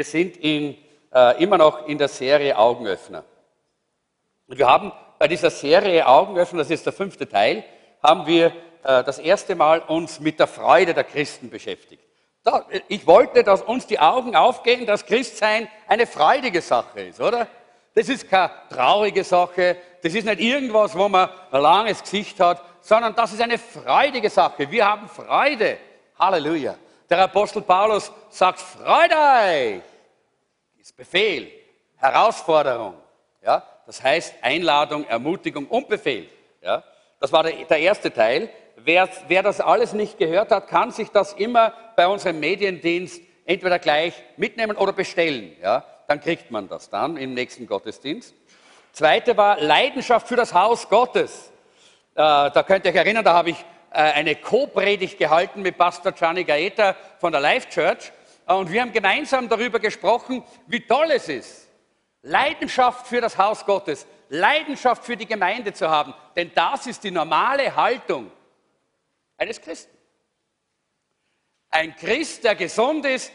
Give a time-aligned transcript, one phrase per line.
[0.00, 0.78] Wir sind in,
[1.12, 3.22] äh, immer noch in der Serie Augenöffner.
[4.46, 7.64] Und wir haben bei dieser Serie Augenöffner, das ist der fünfte Teil,
[8.02, 8.46] haben wir
[8.82, 12.02] äh, das erste Mal uns mit der Freude der Christen beschäftigt.
[12.42, 17.46] Da, ich wollte, dass uns die Augen aufgehen, dass Christsein eine freudige Sache ist, oder?
[17.94, 22.64] Das ist keine traurige Sache, das ist nicht irgendwas, wo man ein langes Gesicht hat,
[22.80, 24.70] sondern das ist eine freudige Sache.
[24.70, 25.76] Wir haben Freude.
[26.18, 26.74] Halleluja.
[27.10, 29.89] Der Apostel Paulus sagt, freut euch.
[30.80, 31.50] Ist Befehl,
[31.96, 32.94] Herausforderung.
[33.44, 33.62] Ja?
[33.84, 36.26] Das heißt Einladung, Ermutigung und Befehl.
[36.62, 36.82] Ja?
[37.18, 38.48] Das war der, der erste Teil.
[38.76, 43.78] Wer, wer das alles nicht gehört hat, kann sich das immer bei unserem Mediendienst entweder
[43.78, 45.54] gleich mitnehmen oder bestellen.
[45.60, 45.84] Ja?
[46.08, 48.34] Dann kriegt man das dann im nächsten Gottesdienst.
[48.92, 51.52] Zweite war Leidenschaft für das Haus Gottes.
[52.14, 53.58] Äh, da könnt ihr euch erinnern, da habe ich
[53.90, 58.12] äh, eine Co-Predigt gehalten mit Pastor Gianni Gaeta von der Life Church.
[58.58, 61.68] Und wir haben gemeinsam darüber gesprochen, wie toll es ist,
[62.22, 66.12] Leidenschaft für das Haus Gottes, Leidenschaft für die Gemeinde zu haben.
[66.34, 68.30] Denn das ist die normale Haltung
[69.36, 69.96] eines Christen.
[71.70, 73.30] Ein Christ, der gesund ist,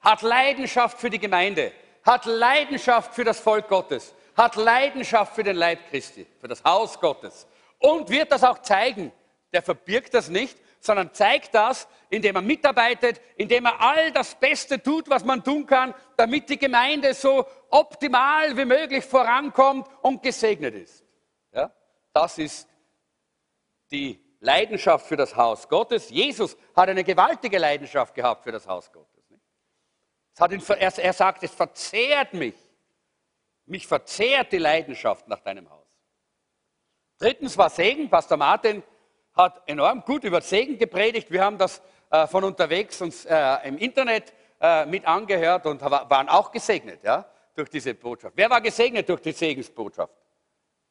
[0.00, 1.70] hat Leidenschaft für die Gemeinde,
[2.02, 6.98] hat Leidenschaft für das Volk Gottes, hat Leidenschaft für den Leib Christi, für das Haus
[6.98, 7.46] Gottes
[7.80, 9.12] und wird das auch zeigen.
[9.52, 14.82] Der verbirgt das nicht, sondern zeigt das, indem er mitarbeitet, indem er all das Beste
[14.82, 20.74] tut, was man tun kann, damit die Gemeinde so optimal wie möglich vorankommt und gesegnet
[20.74, 21.02] ist.
[21.52, 21.72] Ja?
[22.12, 22.68] Das ist
[23.90, 26.10] die Leidenschaft für das Haus Gottes.
[26.10, 29.24] Jesus hat eine gewaltige Leidenschaft gehabt für das Haus Gottes.
[30.50, 32.56] Ihn, er, er sagt, es verzehrt mich.
[33.64, 35.88] Mich verzehrt die Leidenschaft nach deinem Haus.
[37.18, 38.10] Drittens war Segen.
[38.10, 38.82] Pastor Martin
[39.34, 41.30] hat enorm gut über Segen gepredigt.
[41.30, 46.28] Wir haben das äh, von unterwegs uns äh, im Internet äh, mit angehört und waren
[46.28, 47.24] auch gesegnet ja,
[47.54, 48.34] durch diese Botschaft.
[48.36, 50.12] Wer war gesegnet durch die Segensbotschaft?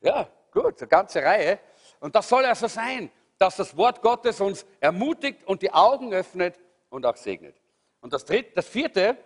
[0.02, 1.60] Ja, gut, eine ganze Reihe.
[2.00, 3.10] Und das soll ja so sein
[3.44, 6.58] dass das Wort Gottes uns ermutigt und die Augen öffnet
[6.90, 7.56] und auch segnet.
[8.00, 9.18] Und das, dritte, das vierte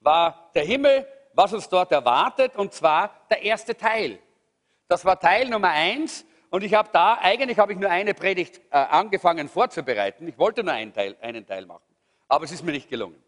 [0.00, 4.18] war der Himmel, was uns dort erwartet, und zwar der erste Teil.
[4.88, 6.24] Das war Teil Nummer eins.
[6.54, 10.28] Und ich habe da, eigentlich habe ich nur eine Predigt äh, angefangen vorzubereiten.
[10.28, 11.82] Ich wollte nur einen Teil, einen Teil machen.
[12.28, 13.20] Aber es ist mir nicht gelungen.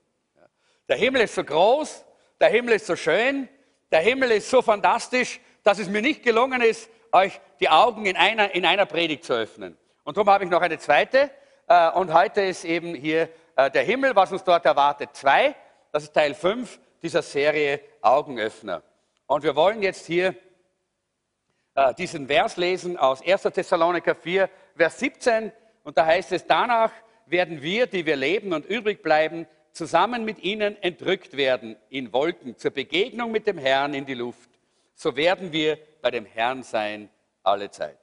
[0.89, 2.05] Der Himmel ist so groß,
[2.41, 3.49] der Himmel ist so schön,
[3.91, 8.17] der Himmel ist so fantastisch, dass es mir nicht gelungen ist, euch die Augen in
[8.17, 9.77] einer, in einer Predigt zu öffnen.
[10.05, 11.29] Und darum habe ich noch eine zweite.
[11.67, 15.09] Äh, und heute ist eben hier äh, der Himmel, was uns dort erwartet.
[15.15, 15.57] Zwei,
[15.91, 18.85] das ist Teil 5 dieser Serie Augenöffner.
[19.27, 20.37] Und wir wollen jetzt hier
[21.77, 23.43] äh, diesen Vers lesen aus 1.
[23.43, 25.53] Thessaloniker 4, Vers 17.
[25.85, 26.91] Und da heißt es, danach
[27.27, 32.57] werden wir, die wir leben und übrig bleiben, zusammen mit ihnen entrückt werden in Wolken
[32.57, 34.49] zur Begegnung mit dem Herrn in die Luft.
[34.95, 37.11] So werden wir bei dem Herrn sein
[37.43, 37.99] alle Zeit.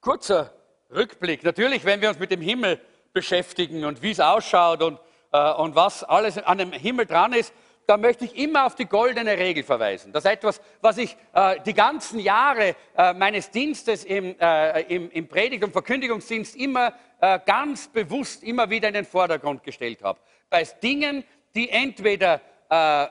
[0.00, 0.52] Kurzer
[0.90, 1.44] Rückblick.
[1.44, 2.78] Natürlich, wenn wir uns mit dem Himmel
[3.14, 5.00] beschäftigen und wie es ausschaut und,
[5.32, 7.54] äh, und was alles an dem Himmel dran ist,
[7.86, 10.12] da möchte ich immer auf die goldene Regel verweisen.
[10.12, 15.10] Das ist etwas, was ich äh, die ganzen Jahre äh, meines Dienstes im, äh, im,
[15.10, 20.18] im Predigt- und Verkündigungsdienst immer äh, ganz bewusst immer wieder in den Vordergrund gestellt habe.
[20.48, 23.06] Bei Dingen, die entweder äh,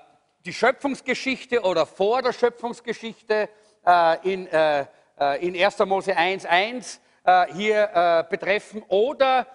[0.45, 3.49] die Schöpfungsgeschichte oder vor der Schöpfungsgeschichte
[3.85, 5.79] äh, in, in 1.
[5.85, 9.45] Mose 1.1 äh, hier betreffen oder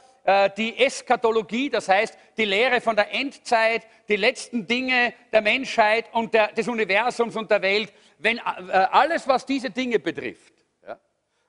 [0.57, 6.35] die Eskatologie, das heißt die Lehre von der Endzeit, die letzten Dinge der Menschheit und
[6.35, 10.53] der, des Universums und der Welt, wenn alles, was diese Dinge betrifft,
[10.85, 10.99] ja,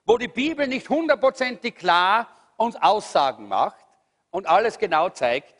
[0.04, 3.84] wo die Bibel nicht hundertprozentig klar uns Aussagen macht
[4.30, 5.54] und alles genau zeigt,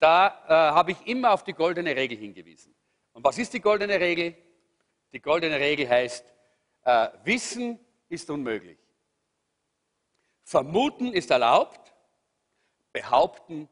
[0.00, 2.74] da habe ich immer auf die goldene Regel hingewiesen.
[3.12, 4.34] Und was ist die goldene Regel?
[5.12, 6.24] Die goldene Regel heißt,
[6.84, 8.78] äh, Wissen ist unmöglich.
[10.44, 11.81] Vermuten ist erlaubt,
[12.92, 13.68] behaupten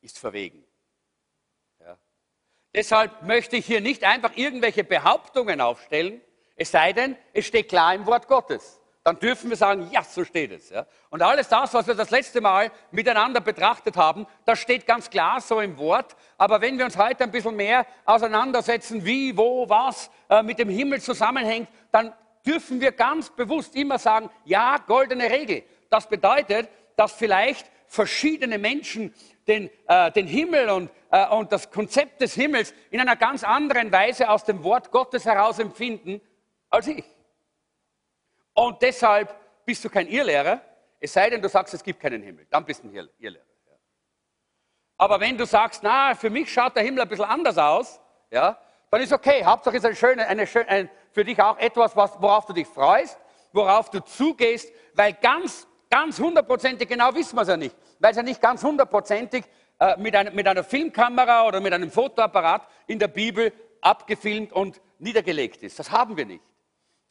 [0.00, 0.64] ist verwegen.
[1.80, 1.98] Ja.
[2.74, 6.20] Deshalb möchte ich hier nicht einfach irgendwelche Behauptungen aufstellen,
[6.56, 10.24] es sei denn, es steht klar im Wort Gottes dann dürfen wir sagen, ja, so
[10.24, 10.70] steht es.
[10.70, 10.86] Ja.
[11.10, 15.42] Und alles das, was wir das letzte Mal miteinander betrachtet haben, das steht ganz klar
[15.42, 16.16] so im Wort.
[16.38, 20.70] Aber wenn wir uns heute ein bisschen mehr auseinandersetzen, wie, wo, was äh, mit dem
[20.70, 22.14] Himmel zusammenhängt, dann
[22.46, 25.64] dürfen wir ganz bewusst immer sagen, ja, goldene Regel.
[25.90, 29.14] Das bedeutet, dass vielleicht verschiedene Menschen
[29.46, 33.92] den, äh, den Himmel und, äh, und das Konzept des Himmels in einer ganz anderen
[33.92, 36.20] Weise aus dem Wort Gottes heraus empfinden
[36.70, 37.04] als ich.
[38.52, 40.60] Und deshalb bist du kein Irrlehrer,
[41.00, 42.46] es sei denn, du sagst, es gibt keinen Himmel.
[42.50, 43.44] Dann bist du ein Irrlehrer.
[44.96, 48.00] Aber wenn du sagst, na, für mich schaut der Himmel ein bisschen anders aus,
[48.30, 48.58] ja,
[48.90, 49.44] dann ist okay.
[49.44, 52.66] Hauptsache ist eine schöne, eine schöne, ein, für dich auch etwas, was, worauf du dich
[52.66, 53.18] freust,
[53.52, 58.16] worauf du zugehst, weil ganz, ganz hundertprozentig genau wissen wir es ja nicht, weil es
[58.16, 59.44] ja nicht ganz hundertprozentig
[59.78, 64.80] äh, mit, ein, mit einer Filmkamera oder mit einem Fotoapparat in der Bibel abgefilmt und
[64.98, 65.78] niedergelegt ist.
[65.78, 66.42] Das haben wir nicht.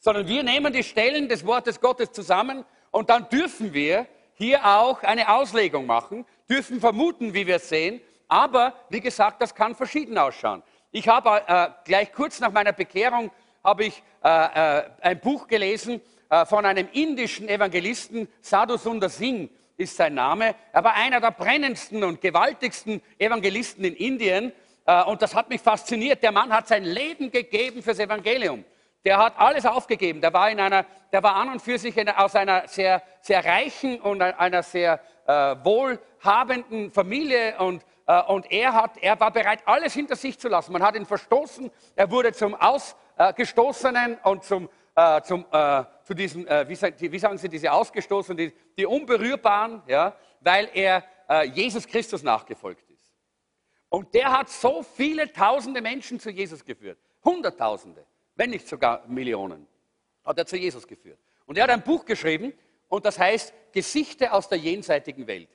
[0.00, 5.02] Sondern wir nehmen die Stellen des Wortes Gottes zusammen und dann dürfen wir hier auch
[5.02, 8.02] eine Auslegung machen, dürfen vermuten, wie wir es sehen.
[8.28, 10.62] Aber wie gesagt, das kann verschieden ausschauen.
[10.90, 13.30] Ich habe äh, gleich kurz nach meiner Bekehrung
[13.64, 16.02] habe ich äh, äh, ein Buch gelesen
[16.46, 20.54] von einem indischen Evangelisten, Sadhu Sundar Singh ist sein Name.
[20.72, 24.52] Er war einer der brennendsten und gewaltigsten Evangelisten in Indien.
[24.86, 26.22] Äh, und das hat mich fasziniert.
[26.22, 28.64] Der Mann hat sein Leben gegeben fürs Evangelium.
[29.04, 30.20] Der hat alles aufgegeben.
[30.20, 33.44] Der war, in einer, der war an und für sich in, aus einer sehr, sehr
[33.44, 39.60] reichen und einer sehr äh, wohlhabenden Familie und, äh, und er, hat, er war bereit,
[39.66, 40.72] alles hinter sich zu lassen.
[40.72, 41.70] Man hat ihn verstoßen.
[41.96, 47.38] Er wurde zum Ausgestoßenen und zum, äh, zum, äh, zu diesen, äh, wie, wie, sagen
[47.38, 53.12] Sie, diese Ausgestoßenen, die, die Unberührbaren, ja, weil er äh, Jesus Christus nachgefolgt ist.
[53.88, 56.98] Und der hat so viele tausende Menschen zu Jesus geführt.
[57.24, 58.04] Hunderttausende,
[58.34, 59.66] wenn nicht sogar Millionen,
[60.24, 61.18] hat er zu Jesus geführt.
[61.46, 62.52] Und er hat ein Buch geschrieben
[62.88, 65.48] und das heißt Gesichter aus der jenseitigen Welt.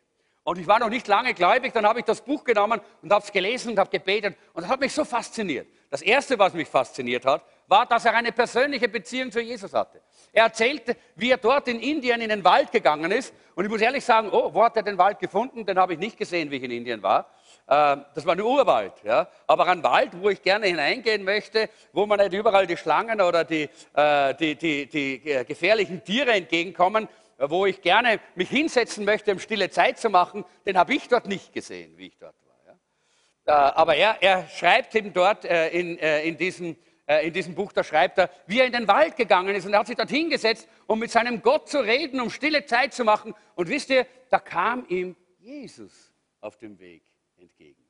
[0.43, 3.23] Und ich war noch nicht lange gläubig, dann habe ich das Buch genommen und habe
[3.23, 5.67] es gelesen und habe gebetet und das hat mich so fasziniert.
[5.89, 10.01] Das Erste, was mich fasziniert hat, war, dass er eine persönliche Beziehung zu Jesus hatte.
[10.33, 13.33] Er erzählte, wie er dort in Indien in den Wald gegangen ist.
[13.55, 15.65] Und ich muss ehrlich sagen, oh, wo hat er den Wald gefunden?
[15.65, 17.29] Den habe ich nicht gesehen, wie ich in Indien war.
[17.71, 19.27] Ähm, das war ein Urwald, ja.
[19.45, 23.43] aber ein Wald, wo ich gerne hineingehen möchte, wo man nicht überall die Schlangen oder
[23.43, 27.07] die, äh, die, die, die äh, gefährlichen Tiere entgegenkommen,
[27.37, 31.27] wo ich gerne mich hinsetzen möchte, um stille Zeit zu machen, den habe ich dort
[31.27, 32.75] nicht gesehen, wie ich dort war.
[33.45, 36.75] Äh, aber er, er, schreibt eben dort in, in, diesem,
[37.09, 39.79] in diesem Buch, da schreibt er, wie er in den Wald gegangen ist und er
[39.79, 43.33] hat sich dort hingesetzt, um mit seinem Gott zu reden, um stille Zeit zu machen.
[43.55, 47.03] Und wisst ihr, da kam ihm Jesus auf dem Weg
[47.37, 47.83] entgegen.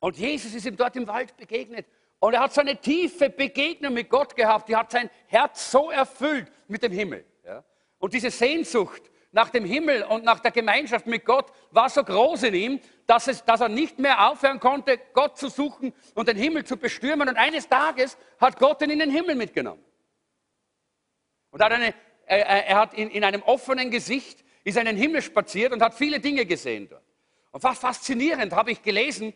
[0.00, 1.86] Und Jesus ist ihm dort im Wald begegnet.
[2.20, 4.68] Und er hat so eine tiefe Begegnung mit Gott gehabt.
[4.68, 7.24] Die hat sein Herz so erfüllt mit dem Himmel.
[7.44, 7.64] Ja?
[7.98, 12.44] Und diese Sehnsucht nach dem Himmel und nach der Gemeinschaft mit Gott war so groß
[12.44, 16.36] in ihm, dass, es, dass er nicht mehr aufhören konnte, Gott zu suchen und den
[16.36, 17.28] Himmel zu bestürmen.
[17.28, 19.84] Und eines Tages hat Gott ihn in den Himmel mitgenommen.
[21.50, 21.94] Und hat eine,
[22.26, 26.20] er hat in, in einem offenen Gesicht ist in den Himmel spaziert und hat viele
[26.20, 27.04] Dinge gesehen dort.
[27.52, 29.32] Und war faszinierend, habe ich gelesen.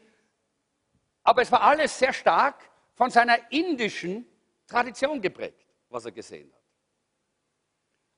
[1.22, 4.26] Aber es war alles sehr stark von seiner indischen
[4.66, 6.60] Tradition geprägt, was er gesehen hat.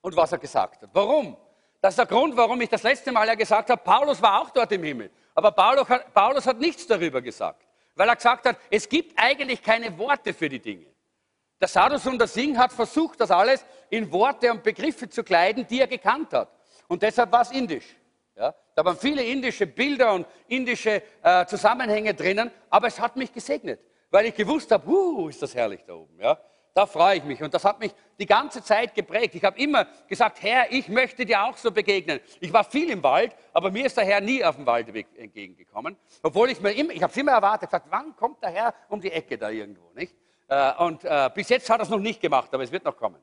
[0.01, 0.91] Und was er gesagt hat.
[0.93, 1.37] Warum?
[1.85, 4.49] Das ist der Grund, warum ich das letzte Mal ja gesagt habe, Paulus war auch
[4.49, 5.11] dort im Himmel.
[5.35, 7.63] Aber Paulus hat, Paulus hat nichts darüber gesagt.
[7.95, 10.87] Weil er gesagt hat, es gibt eigentlich keine Worte für die Dinge.
[11.61, 15.67] Der Sadus und der Singh hat versucht, das alles in Worte und Begriffe zu kleiden,
[15.67, 16.49] die er gekannt hat.
[16.89, 17.95] Und deshalb war es indisch.
[18.35, 18.55] Ja?
[18.75, 23.79] Da waren viele indische Bilder und indische äh, Zusammenhänge drinnen, aber es hat mich gesegnet,
[24.11, 26.19] weil ich gewusst habe, uh, ist das herrlich da oben.
[26.19, 26.39] Ja?
[26.75, 29.37] Da freue ich mich und das hat mich die ganze Zeit geprägt.
[29.37, 32.19] Ich habe immer gesagt, Herr, ich möchte dir auch so begegnen.
[32.41, 35.97] Ich war viel im Wald, aber mir ist der Herr nie auf dem Waldweg entgegengekommen,
[36.21, 39.01] obwohl ich mir immer, ich habe es immer erwartet, gesagt, wann kommt der Herr um
[39.01, 40.17] die Ecke da irgendwo, nicht?
[40.49, 42.97] Äh, und äh, bis jetzt hat er es noch nicht gemacht, aber es wird noch
[42.97, 43.23] kommen.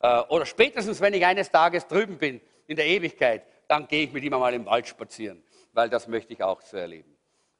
[0.00, 4.12] Äh, oder spätestens, wenn ich eines Tages drüben bin in der Ewigkeit, dann gehe ich
[4.12, 5.42] mit ihm einmal im Wald spazieren,
[5.72, 7.11] weil das möchte ich auch so erleben.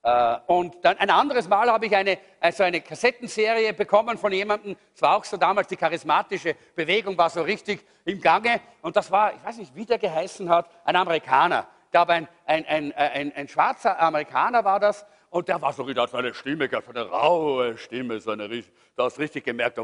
[0.02, 4.76] Äh, und dann ein anderes Mal habe ich eine, also eine Kassettenserie bekommen von jemandem,
[4.94, 8.60] es war auch so damals, die charismatische Bewegung war so richtig im Gange.
[8.82, 11.68] Und das war, ich weiß nicht, wie der geheißen hat, ein Amerikaner.
[11.84, 15.06] Ich glaube, ein, ein, ein, ein, ein schwarzer Amerikaner war das.
[15.30, 18.48] Und der war so wieder so eine Stimme, so eine raue Stimme, so eine,
[18.96, 19.78] da hast du richtig gemerkt,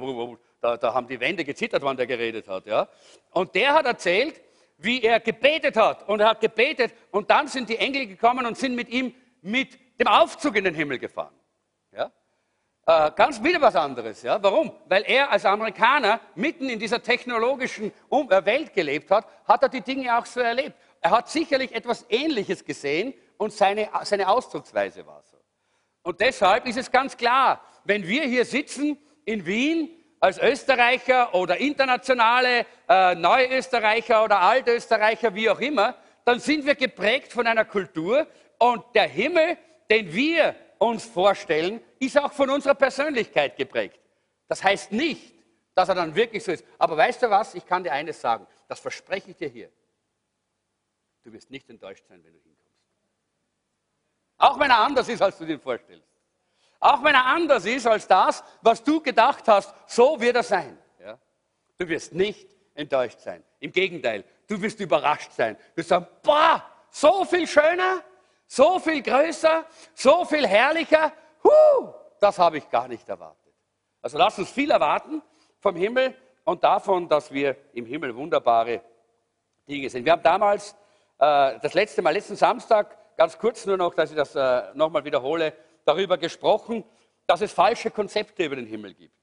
[0.61, 2.67] da, da, haben die Wände gezittert, wann der geredet hat.
[2.67, 2.89] Ja?
[3.31, 4.41] Und der hat erzählt,
[4.79, 6.07] wie er gebetet hat.
[6.09, 9.79] Und er hat gebetet und dann sind die Engel gekommen und sind mit ihm mit
[9.99, 11.35] dem Aufzug in den Himmel gefahren.
[11.93, 12.11] Ja?
[12.87, 14.23] Äh, ganz wieder was anderes.
[14.23, 14.43] Ja?
[14.43, 14.73] Warum?
[14.87, 19.69] Weil er als Amerikaner mitten in dieser technologischen um äh, Welt gelebt hat, hat er
[19.69, 20.77] die Dinge auch so erlebt.
[21.01, 25.37] Er hat sicherlich etwas Ähnliches gesehen und seine, seine Ausdrucksweise war so.
[26.03, 29.91] Und deshalb ist es ganz klar, wenn wir hier sitzen in Wien
[30.21, 37.33] als Österreicher oder internationale äh, Neuösterreicher oder Altösterreicher, wie auch immer, dann sind wir geprägt
[37.33, 38.27] von einer Kultur
[38.59, 39.57] und der Himmel,
[39.91, 44.01] den wir uns vorstellen, ist auch von unserer Persönlichkeit geprägt.
[44.47, 45.35] Das heißt nicht,
[45.75, 46.65] dass er dann wirklich so ist.
[46.79, 47.55] Aber weißt du was?
[47.55, 48.47] Ich kann dir eines sagen.
[48.67, 49.71] Das verspreche ich dir hier.
[51.23, 52.69] Du wirst nicht enttäuscht sein, wenn du hinkommst.
[54.39, 56.07] Auch wenn er anders ist, als du dir vorstellst.
[56.81, 60.79] Auch wenn er anders ist als das, was du gedacht hast, so wird er sein.
[61.01, 61.19] Ja?
[61.77, 63.43] Du wirst nicht enttäuscht sein.
[63.59, 65.57] Im Gegenteil, du wirst überrascht sein.
[65.57, 68.03] Du wirst sagen, boah, so viel schöner,
[68.49, 69.65] so viel größer,
[69.95, 71.13] so viel herrlicher.
[71.45, 73.55] Huh, das habe ich gar nicht erwartet.
[74.03, 75.23] Also lass uns viel erwarten
[75.61, 78.81] vom Himmel und davon, dass wir im Himmel wunderbare
[79.69, 80.05] Dinge sehen.
[80.05, 80.73] Wir haben damals
[81.19, 85.05] äh, das letzte Mal, letzten Samstag, ganz kurz nur noch, dass ich das äh, nochmal
[85.05, 85.53] wiederhole,
[85.85, 86.85] darüber gesprochen,
[87.27, 89.15] dass es falsche Konzepte über den Himmel gibt.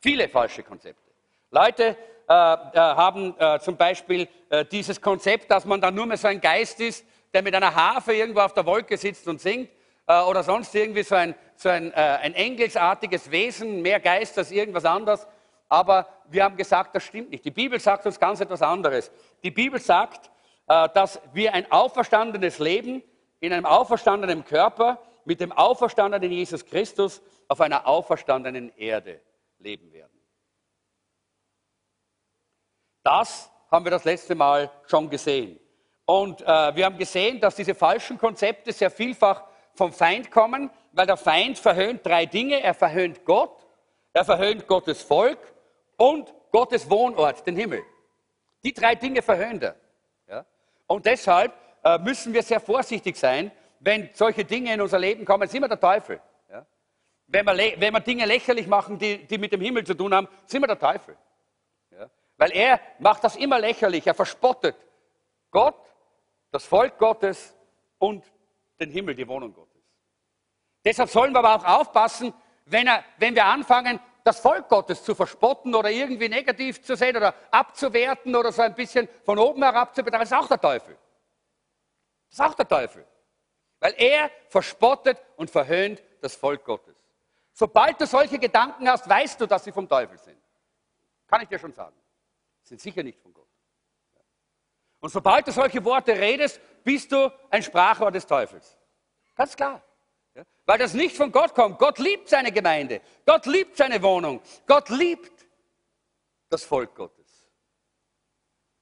[0.00, 1.10] Viele falsche Konzepte.
[1.50, 1.96] Leute
[2.28, 6.28] äh, äh, haben äh, zum Beispiel äh, dieses Konzept, dass man dann nur mehr so
[6.28, 9.68] ein Geist ist, der mit einer Harfe irgendwo auf der Wolke sitzt und singt
[10.06, 14.50] äh, oder sonst irgendwie so ein, so ein, äh, ein engelsartiges Wesen, mehr Geist als
[14.50, 15.26] irgendwas anderes.
[15.68, 17.44] Aber wir haben gesagt, das stimmt nicht.
[17.44, 19.10] Die Bibel sagt uns ganz etwas anderes.
[19.42, 20.30] Die Bibel sagt,
[20.66, 23.02] dass wir ein auferstandenes Leben
[23.40, 29.20] in einem auferstandenen Körper mit dem auferstandenen Jesus Christus auf einer auferstandenen Erde
[29.58, 30.20] leben werden.
[33.02, 35.58] Das haben wir das letzte Mal schon gesehen.
[36.06, 41.06] Und äh, wir haben gesehen, dass diese falschen Konzepte sehr vielfach vom Feind kommen, weil
[41.06, 42.62] der Feind verhöhnt drei Dinge.
[42.62, 43.66] Er verhöhnt Gott,
[44.12, 45.38] er verhöhnt Gottes Volk
[45.96, 47.82] und Gottes Wohnort, den Himmel.
[48.62, 49.76] Die drei Dinge verhöhnt er.
[50.28, 50.44] Ja?
[50.86, 55.42] Und deshalb äh, müssen wir sehr vorsichtig sein, wenn solche Dinge in unser Leben kommen.
[55.44, 56.20] Es ist immer der Teufel.
[56.50, 56.64] Ja?
[57.26, 60.28] Wenn, wir, wenn wir Dinge lächerlich machen, die, die mit dem Himmel zu tun haben,
[60.46, 61.16] sind wir der Teufel.
[61.90, 62.08] Ja?
[62.36, 64.06] Weil er macht das immer lächerlich.
[64.06, 64.76] Er verspottet
[65.50, 65.76] Gott,
[66.54, 67.52] das Volk Gottes
[67.98, 68.24] und
[68.78, 69.82] den Himmel, die Wohnung Gottes.
[70.84, 72.32] Deshalb sollen wir aber auch aufpassen,
[72.66, 77.16] wenn, er, wenn wir anfangen, das Volk Gottes zu verspotten oder irgendwie negativ zu sehen
[77.16, 80.60] oder abzuwerten oder so ein bisschen von oben herab zu betrachten, das ist auch der
[80.60, 80.96] Teufel.
[82.28, 83.04] Das ist auch der Teufel.
[83.80, 86.94] Weil er verspottet und verhöhnt das Volk Gottes.
[87.52, 90.40] Sobald du solche Gedanken hast, weißt du, dass sie vom Teufel sind.
[91.26, 91.96] Kann ich dir schon sagen.
[92.62, 93.44] Sind sicher nicht von Gott.
[95.04, 98.78] Und sobald du solche Worte redest, bist du ein Sprachrohr des Teufels.
[99.34, 99.82] Ganz klar.
[100.34, 100.44] Ja?
[100.64, 101.78] Weil das nicht von Gott kommt.
[101.78, 103.02] Gott liebt seine Gemeinde.
[103.26, 104.40] Gott liebt seine Wohnung.
[104.66, 105.46] Gott liebt
[106.48, 107.46] das Volk Gottes.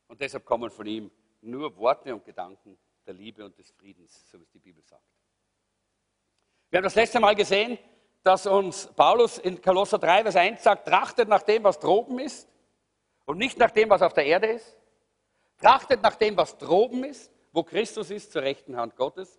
[0.07, 1.11] Und deshalb kommen von ihm
[1.41, 5.02] nur Worte und Gedanken der Liebe und des Friedens, so wie es die Bibel sagt.
[6.71, 7.81] Wir haben das letzte Mal gesehen,
[8.23, 12.49] dass uns Paulus in Kolosser 3, Vers 1 sagt, trachtet nach dem, was droben ist
[13.25, 14.79] und nicht nach dem, was auf der Erde ist.
[15.62, 19.38] Trachtet nach dem, was droben ist, wo Christus ist, zur rechten Hand Gottes.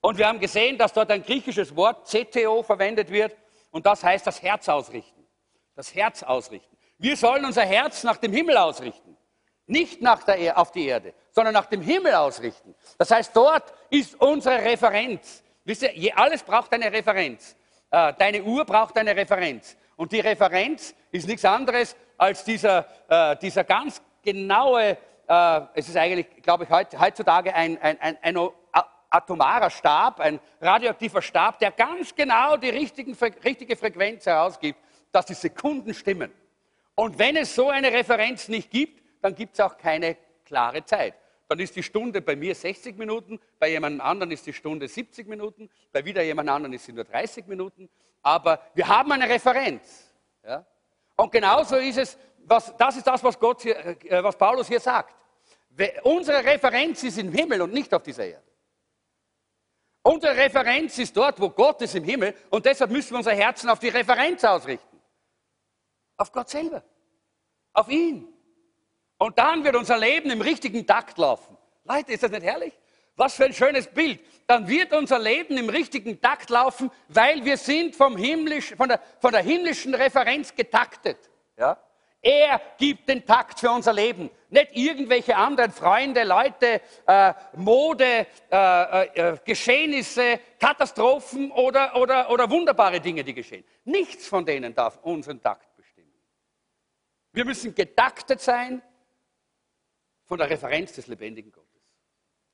[0.00, 3.36] Und wir haben gesehen, dass dort ein griechisches Wort CTO verwendet wird
[3.70, 5.26] und das heißt das Herz ausrichten.
[5.74, 6.76] Das Herz ausrichten.
[6.98, 9.16] Wir sollen unser Herz nach dem Himmel ausrichten.
[9.66, 12.74] Nicht nach der, e- auf die Erde, sondern nach dem Himmel ausrichten.
[12.98, 15.42] Das heißt, dort ist unsere Referenz.
[15.64, 17.56] Wisst ihr, alles braucht eine Referenz.
[17.90, 19.76] Äh, deine Uhr braucht eine Referenz.
[19.96, 25.96] Und die Referenz ist nichts anderes als dieser, äh, dieser ganz genaue, äh, es ist
[25.96, 28.36] eigentlich, glaube ich, heutzutage ein, ein, ein, ein
[29.10, 34.78] atomarer Stab, ein radioaktiver Stab, der ganz genau die richtigen, richtige Frequenz herausgibt,
[35.12, 36.32] dass die Sekunden stimmen.
[36.96, 41.14] Und wenn es so eine Referenz nicht gibt, dann gibt es auch keine klare Zeit.
[41.48, 45.28] Dann ist die Stunde bei mir 60 Minuten, bei jemand anderen ist die Stunde 70
[45.28, 47.88] Minuten, bei wieder jemand anderen ist sie nur 30 Minuten.
[48.22, 50.10] Aber wir haben eine Referenz.
[50.46, 50.64] Ja?
[51.16, 54.80] Und genauso ist es, was, das ist das, was, Gott hier, äh, was Paulus hier
[54.80, 55.14] sagt.
[56.02, 58.44] Unsere Referenz ist im Himmel und nicht auf dieser Erde.
[60.02, 63.70] Unsere Referenz ist dort, wo Gott ist im Himmel und deshalb müssen wir unser Herzen
[63.70, 65.00] auf die Referenz ausrichten.
[66.16, 66.82] Auf Gott selber.
[67.72, 68.28] Auf ihn.
[69.18, 71.56] Und dann wird unser Leben im richtigen Takt laufen.
[71.84, 72.78] Leute, ist das nicht herrlich?
[73.16, 74.20] Was für ein schönes Bild.
[74.46, 79.00] Dann wird unser Leben im richtigen Takt laufen, weil wir sind vom himmlisch, von, der,
[79.20, 81.18] von der himmlischen Referenz getaktet.
[81.56, 81.78] Ja?
[82.24, 84.30] Er gibt den Takt für unser Leben.
[84.48, 92.98] Nicht irgendwelche anderen Freunde, Leute, äh, Mode, äh, äh, Geschehnisse, Katastrophen oder, oder, oder wunderbare
[92.98, 93.62] Dinge, die geschehen.
[93.84, 96.14] Nichts von denen darf unseren Takt bestimmen.
[97.32, 98.80] Wir müssen getaktet sein
[100.24, 101.82] von der Referenz des lebendigen Gottes.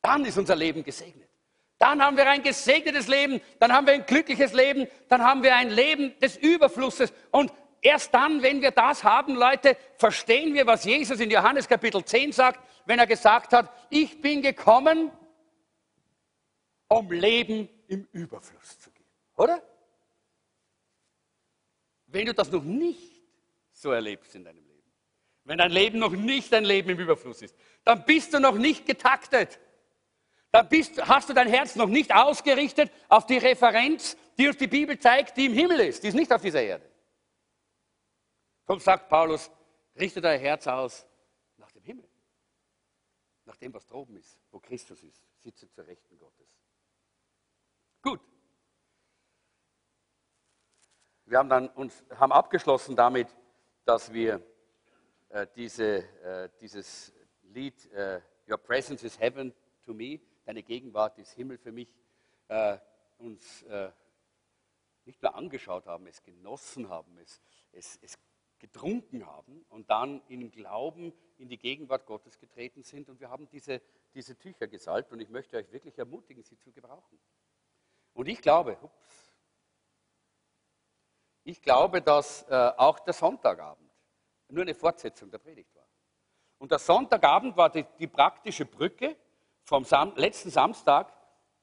[0.03, 1.31] Dann ist unser Leben gesegnet.
[1.79, 5.55] Dann haben wir ein gesegnetes Leben, dann haben wir ein glückliches Leben, dann haben wir
[5.55, 7.13] ein Leben des Überflusses.
[7.31, 12.05] Und erst dann, wenn wir das haben, Leute, verstehen wir, was Jesus in Johannes Kapitel
[12.05, 15.11] 10 sagt, wenn er gesagt hat, ich bin gekommen,
[16.89, 19.09] um Leben im Überfluss zu geben.
[19.37, 19.63] Oder?
[22.07, 23.23] Wenn du das noch nicht
[23.73, 24.71] so erlebst in deinem Leben,
[25.45, 28.87] wenn dein Leben noch nicht ein Leben im Überfluss ist, dann bist du noch nicht
[28.87, 29.59] getaktet.
[30.53, 34.67] dann bist, hast du dein Herz noch nicht ausgerichtet auf die Referenz, die uns die
[34.67, 36.03] Bibel zeigt, die im Himmel ist.
[36.03, 36.90] Die ist nicht auf dieser Erde.
[38.71, 39.51] Darum sagt Paulus,
[39.97, 41.05] richte dein Herz aus
[41.57, 42.09] nach dem Himmel.
[43.45, 45.27] Nach dem, was droben ist, wo Christus ist.
[45.39, 46.47] Sitze zur Rechten Gottes.
[48.01, 48.21] Gut.
[51.25, 53.27] Wir haben dann uns haben abgeschlossen damit,
[53.87, 54.41] dass wir
[55.31, 57.13] äh, diese, äh, dieses
[57.43, 61.93] Lied äh, Your Presence is Heaven to Me, deine Gegenwart ist Himmel für mich,
[62.47, 62.79] äh,
[63.19, 63.91] uns äh,
[65.07, 67.41] nicht nur angeschaut haben, es genossen haben, es,
[67.73, 68.17] es, es
[68.61, 73.09] getrunken haben und dann im Glauben in die Gegenwart Gottes getreten sind.
[73.09, 73.81] Und wir haben diese,
[74.15, 77.19] diese Tücher gesalbt und ich möchte euch wirklich ermutigen, sie zu gebrauchen.
[78.13, 79.33] Und ich glaube, ups,
[81.43, 83.91] ich glaube, dass äh, auch der Sonntagabend
[84.49, 85.87] nur eine Fortsetzung der Predigt war.
[86.59, 89.17] Und der Sonntagabend war die, die praktische Brücke
[89.63, 91.13] vom Sam letzten Samstag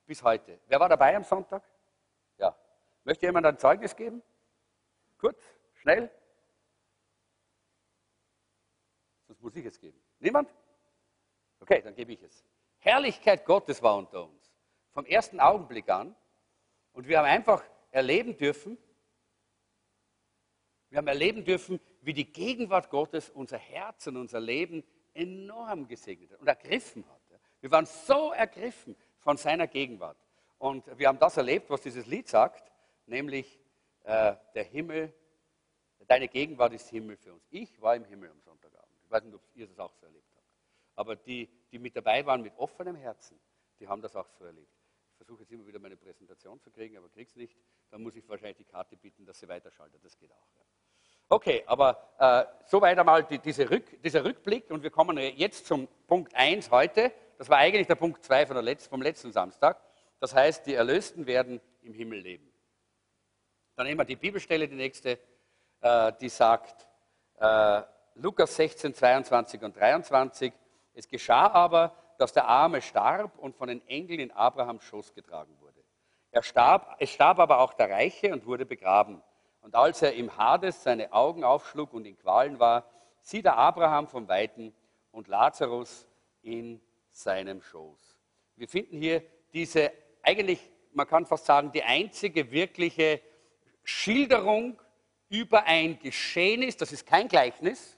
[0.06, 0.60] bis heute.
[0.68, 1.64] Wer war dabei am Sonntag?
[2.38, 2.56] Ja.
[3.04, 4.24] Möchte jemand ein Zeugnis geben?
[5.18, 5.44] Kurz,
[5.76, 6.10] schnell.
[9.38, 10.00] Sonst muss ich es geben.
[10.20, 10.50] Niemand?
[11.60, 12.44] Okay, dann gebe ich es.
[12.80, 14.52] Herrlichkeit Gottes war unter uns.
[14.94, 16.16] Vom ersten Augenblick an.
[16.94, 18.78] Und wir haben einfach erleben dürfen,
[20.90, 26.32] wir haben erleben dürfen, wie die Gegenwart Gottes unser Herz und unser Leben enorm gesegnet
[26.32, 27.22] hat und ergriffen hat.
[27.60, 30.18] Wir waren so ergriffen von seiner Gegenwart.
[30.58, 32.72] Und wir haben das erlebt, was dieses Lied sagt,
[33.06, 33.60] nämlich
[34.04, 35.14] äh, der Himmel,
[36.08, 37.46] deine Gegenwart ist Himmel für uns.
[37.50, 38.67] Ich war im Himmel am Sonntagabend.
[39.08, 40.46] Ich weiß nicht, ob ihr das auch so erlebt habt.
[40.96, 43.40] Aber die, die mit dabei waren mit offenem Herzen,
[43.80, 44.74] die haben das auch so erlebt.
[45.12, 47.58] Ich versuche jetzt immer wieder meine Präsentation zu kriegen, aber kriege es nicht.
[47.90, 50.04] Dann muss ich wahrscheinlich die Karte bitten, dass sie weiterschaltet.
[50.04, 50.48] Das geht auch.
[50.56, 50.62] Ja.
[51.30, 55.88] Okay, aber äh, soweit einmal die, diese Rück, dieser Rückblick und wir kommen jetzt zum
[56.06, 57.14] Punkt 1 heute.
[57.38, 59.82] Das war eigentlich der Punkt 2 Letz-, vom letzten Samstag.
[60.20, 62.52] Das heißt, die Erlösten werden im Himmel leben.
[63.78, 65.18] Dann nehmen wir die Bibelstelle, die nächste,
[65.80, 66.88] äh, die sagt,
[67.40, 67.84] äh,
[68.20, 70.52] Lukas 16, 22 und 23,
[70.96, 75.56] es geschah aber, dass der Arme starb und von den Engeln in Abrahams Schoß getragen
[75.60, 75.84] wurde.
[76.32, 79.22] Er starb, es starb aber auch der Reiche und wurde begraben.
[79.62, 82.90] Und als er im Hades seine Augen aufschlug und in Qualen war,
[83.22, 84.74] sieht er Abraham vom Weiten
[85.12, 86.08] und Lazarus
[86.42, 88.18] in seinem Schoß.
[88.56, 89.22] Wir finden hier
[89.54, 89.92] diese
[90.24, 93.22] eigentlich, man kann fast sagen, die einzige wirkliche
[93.84, 94.82] Schilderung
[95.30, 97.97] über ein Geschehnis, das ist kein Gleichnis,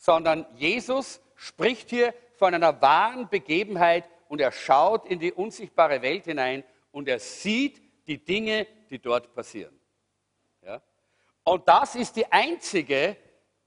[0.00, 6.24] sondern Jesus spricht hier von einer wahren Begebenheit und er schaut in die unsichtbare Welt
[6.24, 9.78] hinein und er sieht die Dinge, die dort passieren.
[11.44, 13.16] Und das ist die einzige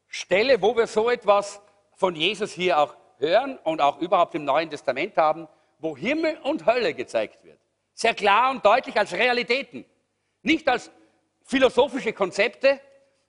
[0.08, 1.62] Stelle, wo wir so etwas
[1.96, 6.66] von Jesus hier auch hören und auch überhaupt im Neuen Testament haben, wo Himmel und
[6.66, 7.60] Hölle gezeigt wird.
[7.94, 9.86] Sehr klar und deutlich als Realitäten.
[10.42, 10.90] Nicht als
[11.44, 12.80] philosophische Konzepte,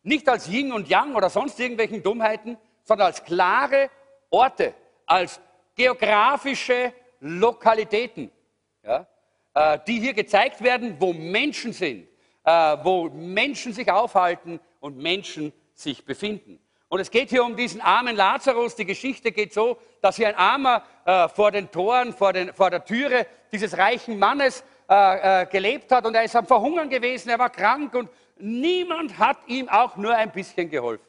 [0.03, 3.91] nicht als Yin und Yang oder sonst irgendwelchen Dummheiten, sondern als klare
[4.31, 4.75] Orte,
[5.07, 5.41] als
[5.75, 8.31] geografische Lokalitäten,
[8.83, 9.07] ja,
[9.55, 12.07] äh, die hier gezeigt werden, wo Menschen sind,
[12.45, 12.51] äh,
[12.83, 16.61] wo Menschen sich aufhalten und Menschen sich befinden.
[16.89, 18.77] Und es geht hier um diesen armen Lazarus.
[18.77, 22.71] Die Geschichte geht so, dass hier ein Armer äh, vor den Toren, vor, den, vor,
[22.71, 27.31] der Türe dieses reichen Mannes äh, äh, gelebt hat und er ist am Verhungern gewesen,
[27.31, 31.07] er war krank und niemand hat ihm auch nur ein bisschen geholfen.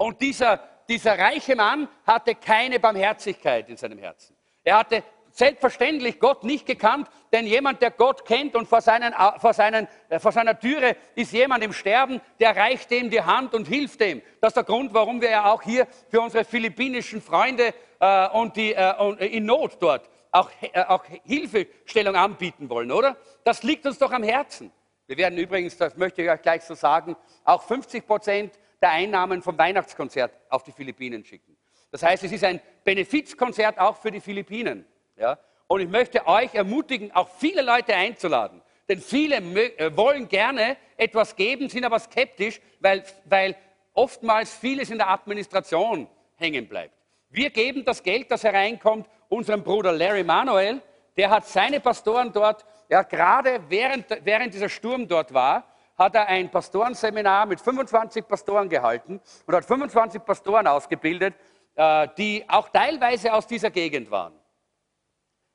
[0.00, 0.58] Und dieser,
[0.88, 4.34] dieser reiche Mann hatte keine Barmherzigkeit in seinem Herzen.
[4.64, 9.52] Er hatte selbstverständlich Gott nicht gekannt, denn jemand, der Gott kennt und vor, seinen, vor,
[9.52, 13.68] seinen, äh, vor seiner Türe ist jemand im Sterben, der reicht ihm die Hand und
[13.68, 14.22] hilft ihm.
[14.40, 18.56] Das ist der Grund, warum wir ja auch hier für unsere philippinischen Freunde äh, und
[18.56, 23.18] die äh, in Not dort auch, äh, auch Hilfestellung anbieten wollen, oder?
[23.44, 24.72] Das liegt uns doch am Herzen.
[25.06, 29.42] Wir werden übrigens, das möchte ich euch gleich so sagen, auch 50 Prozent der Einnahmen
[29.42, 31.56] vom Weihnachtskonzert auf die Philippinen schicken.
[31.90, 34.86] Das heißt, es ist ein Benefizkonzert auch für die Philippinen.
[35.16, 35.38] Ja?
[35.66, 38.62] Und ich möchte euch ermutigen, auch viele Leute einzuladen.
[38.88, 43.56] Denn viele äh, wollen gerne etwas geben, sind aber skeptisch, weil, weil
[43.94, 46.94] oftmals vieles in der Administration hängen bleibt.
[47.28, 50.82] Wir geben das Geld, das hereinkommt, unserem Bruder Larry Manuel.
[51.16, 55.69] Der hat seine Pastoren dort, hat gerade während, während dieser Sturm dort war,
[56.00, 61.34] hat er ein Pastorenseminar mit 25 Pastoren gehalten und hat 25 Pastoren ausgebildet,
[61.74, 64.32] äh, die auch teilweise aus dieser Gegend waren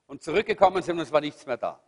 [0.06, 1.80] und zurückgekommen sind und es war nichts mehr da.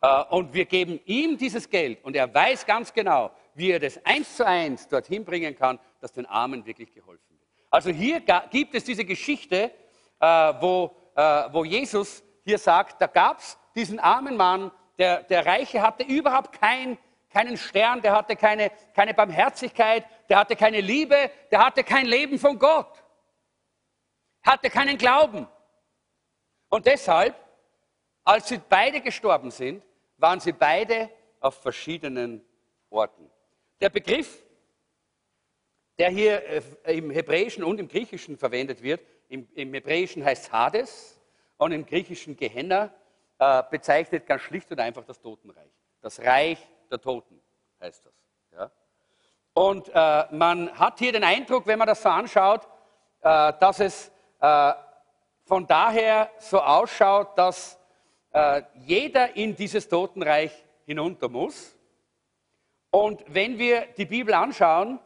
[0.00, 4.02] Äh, und wir geben ihm dieses Geld und er weiß ganz genau, wie er das
[4.06, 7.50] eins zu eins dorthin bringen kann, dass den Armen wirklich geholfen wird.
[7.70, 9.70] Also hier gibt es diese Geschichte,
[10.18, 10.26] äh,
[10.60, 16.02] wo wo Jesus hier sagt, da gab es diesen armen Mann, der, der Reiche hatte
[16.02, 16.98] überhaupt kein,
[17.34, 22.38] keinen Stern, der hatte keine, keine Barmherzigkeit, der hatte keine Liebe, der hatte kein Leben
[22.38, 23.02] von Gott,
[24.44, 25.48] hatte keinen Glauben.
[26.68, 27.34] Und deshalb,
[28.22, 29.82] als sie beide gestorben sind,
[30.16, 32.40] waren sie beide auf verschiedenen
[32.88, 33.28] Orten.
[33.80, 34.44] Der Begriff,
[35.98, 36.40] der hier
[36.84, 41.20] äh, im Hebräischen und im Griechischen verwendet wird, im, im Hebräischen heißt Hades
[41.56, 42.94] und im Griechischen Gehenna,
[43.40, 45.72] äh, bezeichnet ganz schlicht und einfach das Totenreich.
[46.00, 46.58] Das Reich
[46.90, 47.40] der Toten
[47.80, 48.12] heißt das.
[48.52, 48.70] Ja?
[49.54, 52.66] Und äh, man hat hier den Eindruck, wenn man das so anschaut,
[53.20, 54.72] äh, dass es äh,
[55.44, 57.78] von daher so ausschaut, dass
[58.32, 60.52] äh, jeder in dieses Totenreich
[60.86, 61.76] hinunter muss.
[62.90, 64.98] Und wenn wir die Bibel anschauen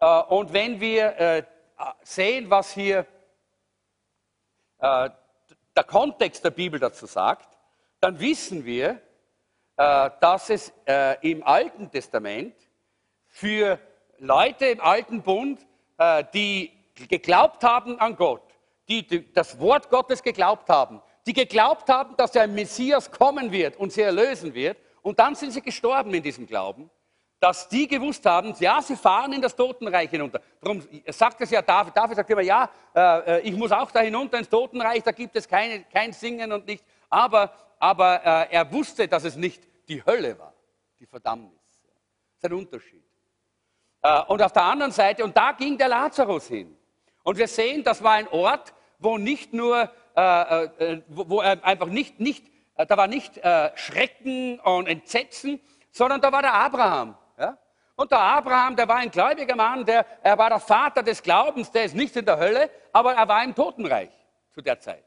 [0.00, 1.42] äh, und wenn wir äh,
[2.02, 3.06] sehen, was hier
[4.80, 7.48] der Kontext der Bibel dazu sagt,
[8.00, 9.00] dann wissen wir,
[9.76, 12.54] dass es äh, im Alten Testament
[13.26, 13.78] für
[14.18, 15.66] Leute im Alten Bund,
[16.34, 16.70] die
[17.08, 18.42] geglaubt haben an Gott,
[18.88, 23.92] die das Wort Gottes geglaubt haben, die geglaubt haben, dass ein Messias kommen wird und
[23.92, 26.88] sie erlösen wird, und dann sind sie gestorben in diesem Glauben,
[27.40, 30.40] dass die gewusst haben, ja, sie fahren in das Totenreich hinunter.
[30.60, 31.96] Darum sagt es ja David.
[31.96, 35.48] David sagt immer, ja, äh, ich muss auch da hinunter ins Totenreich, da gibt es
[35.48, 36.84] keine, kein Singen und nicht.
[37.10, 40.54] Aber, aber äh, er wusste, dass es nicht die Hölle war,
[41.00, 41.50] die Verdammnis.
[41.82, 43.02] Das ist ein Unterschied.
[44.02, 46.76] Äh, und auf der anderen Seite, und da ging der Lazarus hin.
[47.24, 51.88] Und wir sehen, das war ein Ort, wo nicht nur, äh, äh, wo, wo einfach
[51.88, 57.18] nicht, nicht, äh, da war nicht äh, Schrecken und Entsetzen, sondern da war der Abraham.
[57.36, 57.58] Ja?
[57.96, 61.72] Und der Abraham, der war ein gläubiger Mann, der, er war der Vater des Glaubens,
[61.72, 64.12] der ist nicht in der Hölle, aber er war im Totenreich
[64.50, 65.02] zu der Zeit.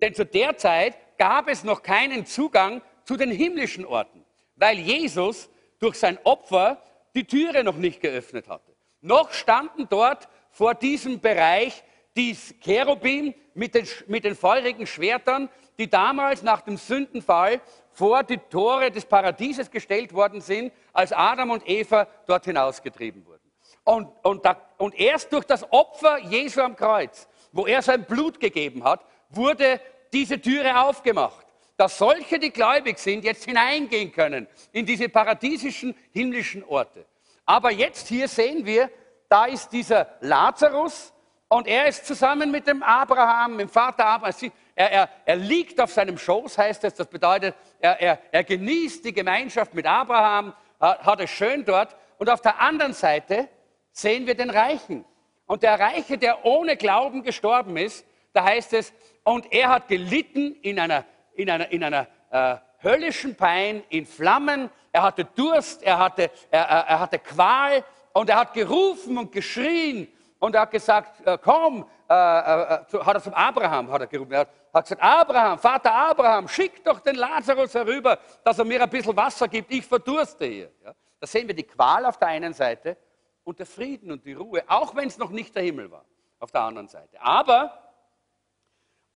[0.00, 4.24] Denn zu der Zeit gab es noch keinen Zugang zu den himmlischen Orten,
[4.56, 6.82] weil Jesus durch sein Opfer
[7.14, 8.74] die Türe noch nicht geöffnet hatte.
[9.00, 11.82] Noch standen dort vor diesem Bereich
[12.16, 17.60] die Cherubim mit den, mit den feurigen Schwertern, die damals nach dem Sündenfall
[17.92, 23.38] vor die Tore des Paradieses gestellt worden sind, als Adam und Eva dort hinausgetrieben wurden.
[23.84, 28.38] Und, und, da, und erst durch das Opfer Jesu am Kreuz, wo er sein Blut
[28.40, 29.80] gegeben hat, wurde
[30.12, 36.64] diese Türe aufgemacht, dass solche, die gläubig sind, jetzt hineingehen können in diese paradiesischen himmlischen
[36.64, 37.06] Orte.
[37.44, 38.90] Aber jetzt hier sehen wir,
[39.28, 41.12] da ist dieser Lazarus
[41.48, 45.80] und er ist zusammen mit dem Abraham, mit dem Vater Abraham, er, er, er liegt
[45.80, 46.94] auf seinem Schoß, heißt es.
[46.94, 51.96] Das bedeutet, er, er, er genießt die Gemeinschaft mit Abraham, hat es schön dort.
[52.18, 53.48] Und auf der anderen Seite
[53.90, 55.04] sehen wir den Reichen.
[55.46, 58.92] Und der Reiche, der ohne Glauben gestorben ist, da heißt es,
[59.24, 61.04] und er hat gelitten in einer,
[61.34, 66.62] in einer, in einer äh, höllischen Pein, in Flammen, er hatte Durst, er hatte, er,
[66.62, 71.84] er hatte Qual und er hat gerufen und geschrien und er hat gesagt, äh, komm,
[72.08, 75.92] äh, äh, äh hat er zum Abraham hat er gerufen, er hat gesagt, Abraham, Vater
[75.92, 80.46] Abraham, schick doch den Lazarus herüber, dass er mir ein bisschen Wasser gibt, ich verdurste
[80.46, 80.70] hier.
[80.84, 80.94] Ja?
[81.20, 82.96] Da sehen wir die Qual auf der einen Seite
[83.44, 86.04] und der Frieden und die Ruhe, auch wenn es noch nicht der Himmel war,
[86.38, 87.20] auf der anderen Seite.
[87.20, 87.87] Aber,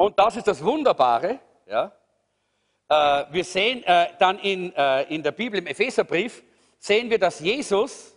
[0.03, 1.93] und das ist das Wunderbare, ja,
[2.89, 6.43] äh, wir sehen äh, dann in, äh, in der Bibel, im Epheserbrief,
[6.81, 8.17] sehen wir, dass Jesus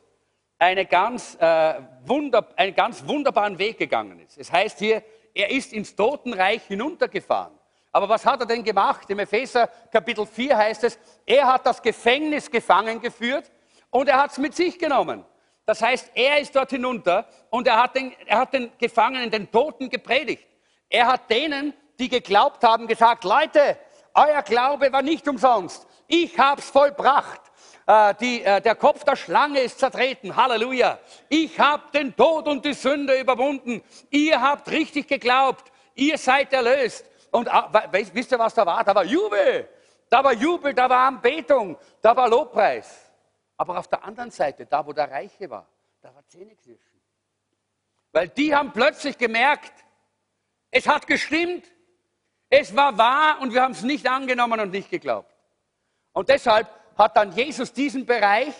[0.57, 4.35] eine ganz, äh, wunder, einen ganz wunderbaren Weg gegangen ist.
[4.39, 5.03] Es heißt hier,
[5.35, 7.53] er ist ins Totenreich hinuntergefahren.
[7.91, 9.07] Aber was hat er denn gemacht?
[9.11, 13.51] Im Epheser Kapitel 4 heißt es, er hat das Gefängnis gefangen geführt
[13.91, 15.23] und er hat es mit sich genommen.
[15.67, 19.51] Das heißt, er ist dort hinunter und er hat, den, er hat den Gefangenen, den
[19.51, 20.47] Toten gepredigt.
[20.95, 23.77] Er hat denen, die geglaubt haben, gesagt, Leute,
[24.13, 25.85] euer Glaube war nicht umsonst.
[26.07, 27.41] Ich habe es vollbracht.
[27.85, 30.37] Äh, die, äh, der Kopf der Schlange ist zertreten.
[30.37, 30.97] Halleluja.
[31.27, 33.83] Ich habe den Tod und die Sünde überwunden.
[34.09, 35.69] Ihr habt richtig geglaubt.
[35.95, 37.03] Ihr seid erlöst.
[37.29, 38.81] Und äh, wisst ihr, was da war?
[38.85, 39.67] Da war Jubel.
[40.09, 43.11] Da war Jubel, da war Anbetung, da war Lobpreis.
[43.57, 45.67] Aber auf der anderen Seite, da wo der Reiche war,
[46.01, 47.01] da war Zähneknirschen.
[48.13, 49.84] Weil die haben plötzlich gemerkt,
[50.75, 51.65] es hat gestimmt,
[52.49, 55.33] es war wahr und wir haben es nicht angenommen und nicht geglaubt.
[56.11, 58.53] Und deshalb hat dann Jesus diesen Bereich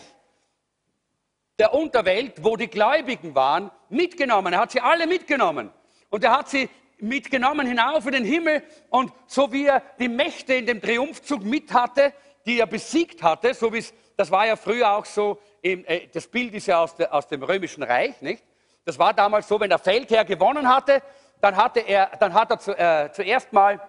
[1.58, 4.54] der Unterwelt, wo die Gläubigen waren, mitgenommen.
[4.54, 5.70] Er hat sie alle mitgenommen.
[6.08, 8.62] Und er hat sie mitgenommen hinauf in den Himmel.
[8.88, 12.14] Und so wie er die Mächte in dem Triumphzug mit hatte,
[12.46, 16.28] die er besiegt hatte, so wie es, das war ja früher auch so, äh, das
[16.28, 18.42] Bild ist ja aus, dem römischen Reich, nicht?
[18.86, 21.02] Das war damals so, wenn der Feldherr gewonnen hatte,
[21.40, 23.80] dann, hatte er, dann hat er zu, äh, zuerst mal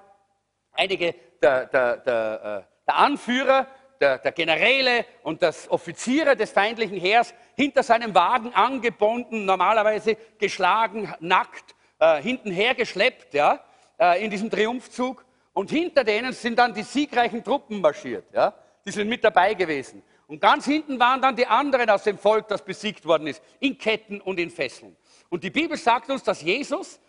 [0.73, 3.67] einige der, der, der, äh, der Anführer,
[3.99, 11.75] der, Generäle und das Offiziere des feindlichen Heers hinter seinem Wagen angebunden, normalerweise geschlagen, nackt,
[11.99, 13.59] äh, hinten hergeschleppt, ja,
[13.99, 15.25] äh, in diesem Triumphzug.
[15.53, 18.53] Und hinter denen sind dann die siegreichen Truppen marschiert, ja,
[18.85, 20.03] die sind mit dabei gewesen.
[20.27, 23.77] Und ganz hinten waren dann die anderen aus dem Volk, das besiegt worden ist, in
[23.77, 24.95] Ketten und in Fesseln.
[25.29, 26.99] Und die Bibel sagt uns, dass Jesus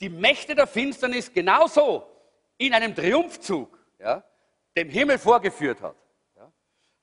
[0.00, 2.06] die Mächte der Finsternis genauso
[2.58, 4.22] in einem Triumphzug ja,
[4.76, 5.96] dem Himmel vorgeführt hat.
[6.36, 6.50] Ja.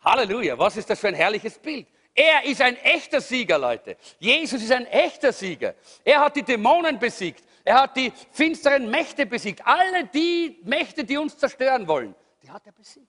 [0.02, 1.88] Halleluja, was ist das für ein herrliches Bild?
[2.16, 3.98] Er ist ein echter Sieger, Leute.
[4.20, 5.74] Jesus ist ein echter Sieger.
[6.04, 7.44] Er hat die Dämonen besiegt.
[7.64, 9.66] Er hat die finsteren Mächte besiegt.
[9.66, 13.08] Alle die Mächte, die uns zerstören wollen, die hat er besiegt.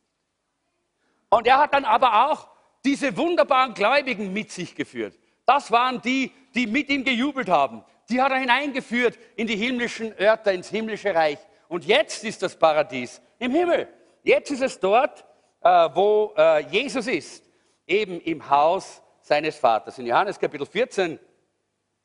[1.29, 2.49] Und er hat dann aber auch
[2.85, 5.18] diese wunderbaren Gläubigen mit sich geführt.
[5.44, 7.85] Das waren die, die mit ihm gejubelt haben.
[8.10, 11.38] Die hat er hineingeführt in die himmlischen Örter, ins himmlische Reich.
[11.68, 13.88] Und jetzt ist das Paradies im Himmel.
[14.22, 15.24] Jetzt ist es dort,
[15.60, 17.44] äh, wo äh, Jesus ist,
[17.86, 19.98] eben im Haus seines Vaters.
[19.98, 21.18] In Johannes Kapitel 14,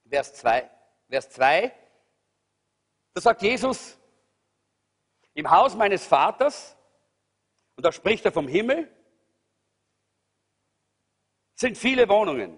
[0.10, 0.70] Vers 2,
[1.10, 1.72] Vers 2
[3.14, 3.98] da sagt Jesus,
[5.34, 6.78] im Haus meines Vaters,
[7.76, 8.90] und da spricht er vom Himmel,
[11.56, 12.58] sind viele Wohnungen.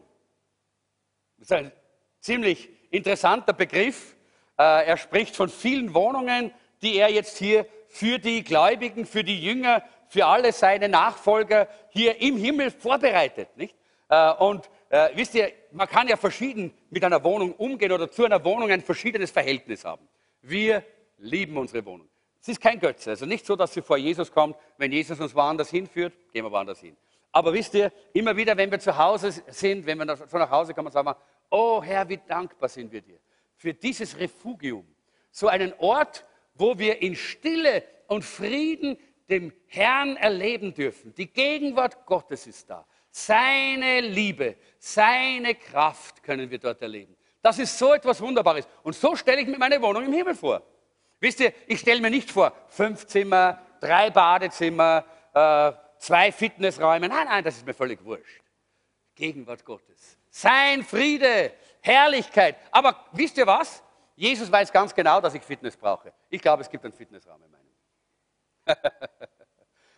[1.38, 1.71] Das ist ein
[2.19, 4.15] ziemlich interessanter Begriff.
[4.60, 9.41] Äh, er spricht von vielen Wohnungen, die er jetzt hier für die Gläubigen, für die
[9.41, 13.49] Jünger, für alle seine Nachfolger hier im Himmel vorbereitet.
[13.56, 13.75] Nicht?
[14.10, 18.25] Äh, und äh, wisst ihr, man kann ja verschieden mit einer Wohnung umgehen oder zu
[18.25, 20.08] einer Wohnung ein verschiedenes Verhältnis haben.
[20.41, 20.84] Wir
[21.17, 22.08] lieben unsere Wohnung.
[22.41, 23.12] Es ist kein Götze.
[23.12, 24.56] Also nicht so, dass sie vor Jesus kommt.
[24.77, 26.97] Wenn Jesus uns woanders hinführt, gehen wir woanders hin.
[27.32, 30.73] Aber wisst ihr, immer wieder, wenn wir zu Hause sind, wenn wir so nach Hause
[30.73, 31.15] kommen, sagen wir,
[31.52, 33.20] oh Herr, wie dankbar sind wir dir
[33.62, 34.88] für dieses Refugium.
[35.30, 38.98] So einen Ort, wo wir in Stille und Frieden
[39.30, 41.14] dem Herrn erleben dürfen.
[41.14, 42.86] Die Gegenwart Gottes ist da.
[43.12, 47.16] Seine Liebe, seine Kraft können wir dort erleben.
[47.42, 48.68] Das ist so etwas Wunderbares.
[48.82, 50.64] Und so stelle ich mir meine Wohnung im Himmel vor.
[51.20, 57.08] Wisst ihr, ich stelle mir nicht vor, fünf Zimmer, drei Badezimmer, äh, zwei Fitnessräume.
[57.08, 58.42] Nein, nein, das ist mir völlig wurscht.
[59.14, 60.18] Gegenwart Gottes.
[60.32, 62.56] Sein Friede, Herrlichkeit.
[62.72, 63.84] Aber wisst ihr was?
[64.15, 66.13] Jesus weiß ganz genau, dass ich Fitness brauche.
[66.30, 68.78] Ich glaube, es gibt einen Fitnessraum in meinem.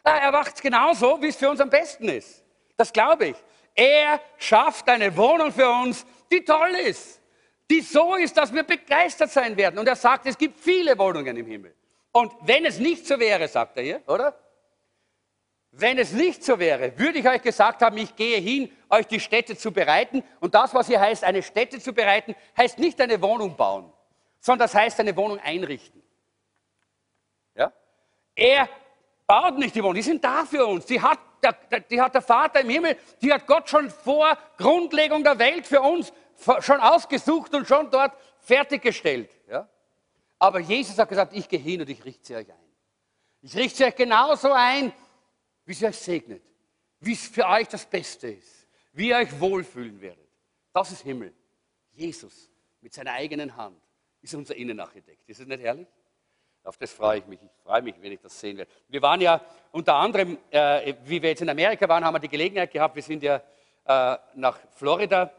[0.04, 2.44] er macht es genauso, wie es für uns am besten ist.
[2.76, 3.36] Das glaube ich.
[3.76, 7.22] Er schafft eine Wohnung für uns, die toll ist,
[7.70, 9.80] die so ist, dass wir begeistert sein werden.
[9.80, 11.76] Und er sagt, es gibt viele Wohnungen im Himmel.
[12.12, 14.36] Und wenn es nicht so wäre, sagt er hier, oder?
[15.76, 19.20] Wenn es nicht so wäre, würde ich euch gesagt haben, ich gehe hin, euch die
[19.20, 20.24] Städte zu bereiten.
[20.40, 23.92] Und das, was hier heißt, eine Stätte zu bereiten, heißt nicht eine Wohnung bauen,
[24.40, 26.04] sondern das heißt eine Wohnung einrichten.
[27.56, 27.74] Ja?
[28.36, 28.70] Er
[29.26, 30.86] baut nicht die Wohnung, die sind da für uns.
[30.86, 35.24] Die hat, der, die hat der Vater im Himmel, die hat Gott schon vor Grundlegung
[35.24, 36.14] der Welt für uns
[36.60, 39.32] schon ausgesucht und schon dort fertiggestellt.
[39.50, 39.68] Ja?
[40.38, 42.58] Aber Jesus hat gesagt, ich gehe hin und ich richte sie euch ein.
[43.42, 44.94] Ich richte sie euch genauso ein,
[45.66, 46.44] wie sie euch segnet,
[47.00, 50.30] wie es für euch das Beste ist, wie ihr euch wohlfühlen werdet.
[50.72, 51.34] Das ist Himmel.
[51.92, 52.50] Jesus
[52.82, 53.82] mit seiner eigenen Hand
[54.22, 55.30] ist unser Innenarchitekt.
[55.30, 55.88] Ist es nicht herrlich?
[56.64, 57.42] Auf das freue ich mich.
[57.42, 58.72] Ich freue mich, wenn ich das sehen werde.
[58.88, 62.30] Wir waren ja unter anderem, äh, wie wir jetzt in Amerika waren, haben wir die
[62.30, 63.42] Gelegenheit gehabt, wir sind ja
[63.86, 65.32] äh, nach Florida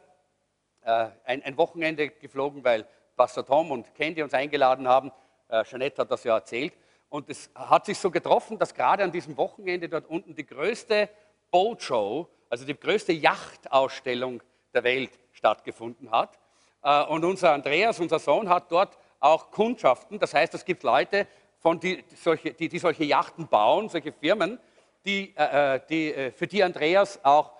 [0.82, 5.10] äh, ein, ein, Wochenende geflogen, weil Pastor Tom und Candy uns eingeladen haben.
[5.48, 6.74] Äh, Jeanette hat das ja erzählt.
[7.14, 11.08] Und es hat sich so getroffen, dass gerade an diesem Wochenende dort unten die größte
[11.52, 14.42] Boatshow, also die größte Yachtausstellung
[14.74, 16.36] der Welt stattgefunden hat.
[16.82, 20.18] Äh, und unser Andreas, unser Sohn, hat dort auch Kundschaften.
[20.18, 21.28] Das heißt, es gibt Leute,
[21.60, 24.58] von die, solche, die, die solche Yachten bauen, solche Firmen,
[25.04, 27.52] die, äh, die, äh, für die Andreas auch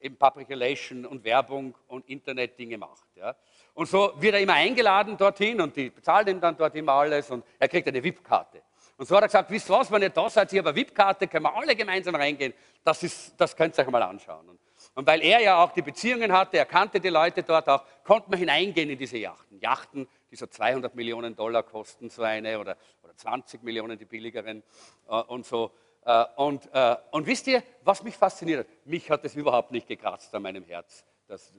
[0.00, 3.08] eben Public Relation und Werbung und Internet-Dinge macht.
[3.16, 3.34] Ja.
[3.74, 7.30] Und so wird er immer eingeladen dorthin und die bezahlen ihm dann dort immer alles
[7.30, 8.62] und er kriegt eine VIP-Karte.
[8.96, 11.28] Und so hat er gesagt, wisst ihr was, wenn ihr da seid, habe eine VIP-Karte,
[11.28, 12.52] können wir alle gemeinsam reingehen.
[12.82, 14.48] Das, ist, das könnt ihr euch mal anschauen.
[14.48, 14.58] Und,
[14.94, 18.28] und weil er ja auch die Beziehungen hatte, er kannte die Leute dort auch, konnte
[18.30, 19.60] man hineingehen in diese Yachten.
[19.60, 24.64] Yachten, die so 200 Millionen Dollar kosten, so eine, oder, oder 20 Millionen, die billigeren
[25.08, 25.70] äh, und so.
[26.08, 28.86] Äh, und, äh, und wisst ihr, was mich fasziniert hat?
[28.86, 31.04] Mich hat es überhaupt nicht gekratzt an meinem Herz.
[31.26, 31.52] Das,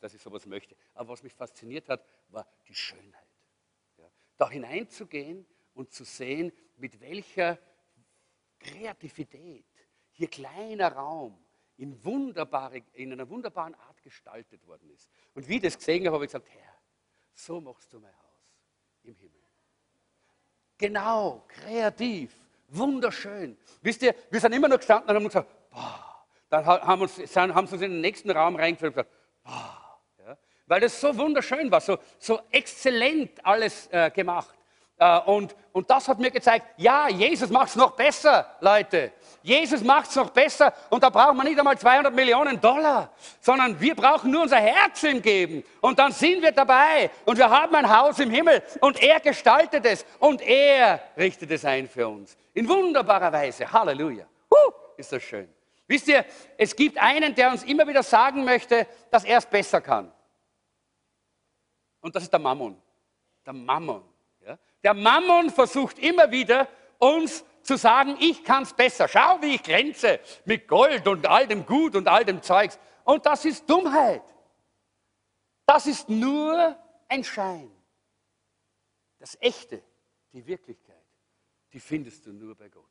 [0.00, 0.74] dass ich sowas möchte.
[0.92, 3.28] Aber was mich fasziniert hat, war die Schönheit.
[3.96, 7.56] Ja, da hineinzugehen und zu sehen, mit welcher
[8.58, 9.66] Kreativität
[10.10, 11.38] hier kleiner Raum
[11.76, 15.08] in, wunderbare, in einer wunderbaren Art gestaltet worden ist.
[15.32, 16.74] Und wie ich das gesehen habe, habe ich gesagt, Herr,
[17.32, 18.50] so machst du mein Haus
[19.04, 19.40] im Himmel.
[20.76, 23.56] Genau, kreativ, wunderschön.
[23.82, 26.10] Wisst ihr, wir sind immer noch gestanden und haben gesagt, boah.
[26.50, 29.10] Dann haben, uns, haben sie uns in den nächsten Raum reingeführt und gesagt,
[29.42, 30.00] boah.
[30.26, 34.54] Ja, weil das so wunderschön war, so, so exzellent alles äh, gemacht.
[34.98, 39.12] Äh, und, und das hat mir gezeigt, ja, Jesus macht es noch besser, Leute.
[39.42, 43.78] Jesus macht es noch besser und da braucht man nicht einmal 200 Millionen Dollar, sondern
[43.78, 47.74] wir brauchen nur unser Herz ihm geben und dann sind wir dabei und wir haben
[47.74, 52.36] ein Haus im Himmel und er gestaltet es und er richtet es ein für uns.
[52.54, 53.70] In wunderbarer Weise.
[53.70, 54.24] Halleluja.
[54.50, 55.52] Uh, ist das schön.
[55.86, 56.24] Wisst ihr,
[56.56, 60.10] es gibt einen, der uns immer wieder sagen möchte, dass er es besser kann.
[62.00, 62.80] Und das ist der Mammon.
[63.44, 64.13] Der Mammon.
[64.84, 66.68] Der Mammon versucht immer wieder,
[66.98, 69.08] uns zu sagen, ich kann es besser.
[69.08, 72.78] Schau, wie ich glänze mit Gold und all dem Gut und all dem Zeugs.
[73.04, 74.22] Und das ist Dummheit.
[75.66, 77.70] Das ist nur ein Schein.
[79.18, 79.82] Das Echte,
[80.32, 80.94] die Wirklichkeit,
[81.72, 82.84] die findest du nur bei Gott.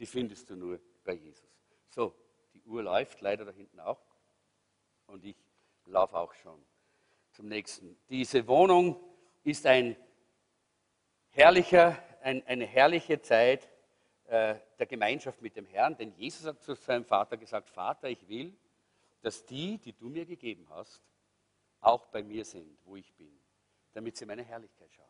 [0.00, 1.48] Die findest du nur bei Jesus.
[1.88, 2.12] So,
[2.52, 4.00] die Uhr läuft leider da hinten auch.
[5.06, 5.36] Und ich
[5.86, 6.60] laufe auch schon
[7.30, 7.96] zum nächsten.
[8.08, 8.98] Diese Wohnung
[9.44, 9.96] ist ein
[11.32, 13.68] herrlicher, ein, eine herrliche Zeit
[14.26, 18.28] äh, der Gemeinschaft mit dem Herrn, denn Jesus hat zu seinem Vater gesagt, Vater, ich
[18.28, 18.54] will,
[19.22, 21.02] dass die, die du mir gegeben hast,
[21.80, 23.32] auch bei mir sind, wo ich bin,
[23.92, 25.04] damit sie meine Herrlichkeit schauen.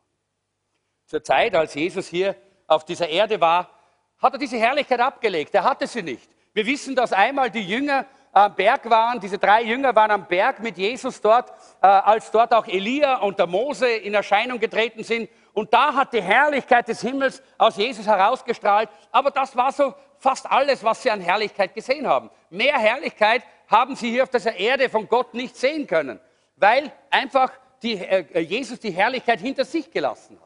[1.05, 2.35] Zur Zeit, als Jesus hier
[2.67, 3.69] auf dieser Erde war,
[4.17, 5.53] hat er diese Herrlichkeit abgelegt.
[5.53, 6.29] Er hatte sie nicht.
[6.53, 10.59] Wir wissen, dass einmal die Jünger am Berg waren, diese drei Jünger waren am Berg
[10.59, 15.29] mit Jesus dort, äh, als dort auch Elia und der Mose in Erscheinung getreten sind
[15.53, 18.89] und da hat die Herrlichkeit des Himmels aus Jesus herausgestrahlt.
[19.11, 22.31] Aber das war so fast alles, was sie an Herrlichkeit gesehen haben.
[22.49, 26.19] Mehr Herrlichkeit haben sie hier auf dieser Erde von Gott nicht sehen können,
[26.55, 27.51] weil einfach
[27.83, 30.39] die, äh, Jesus die Herrlichkeit hinter sich gelassen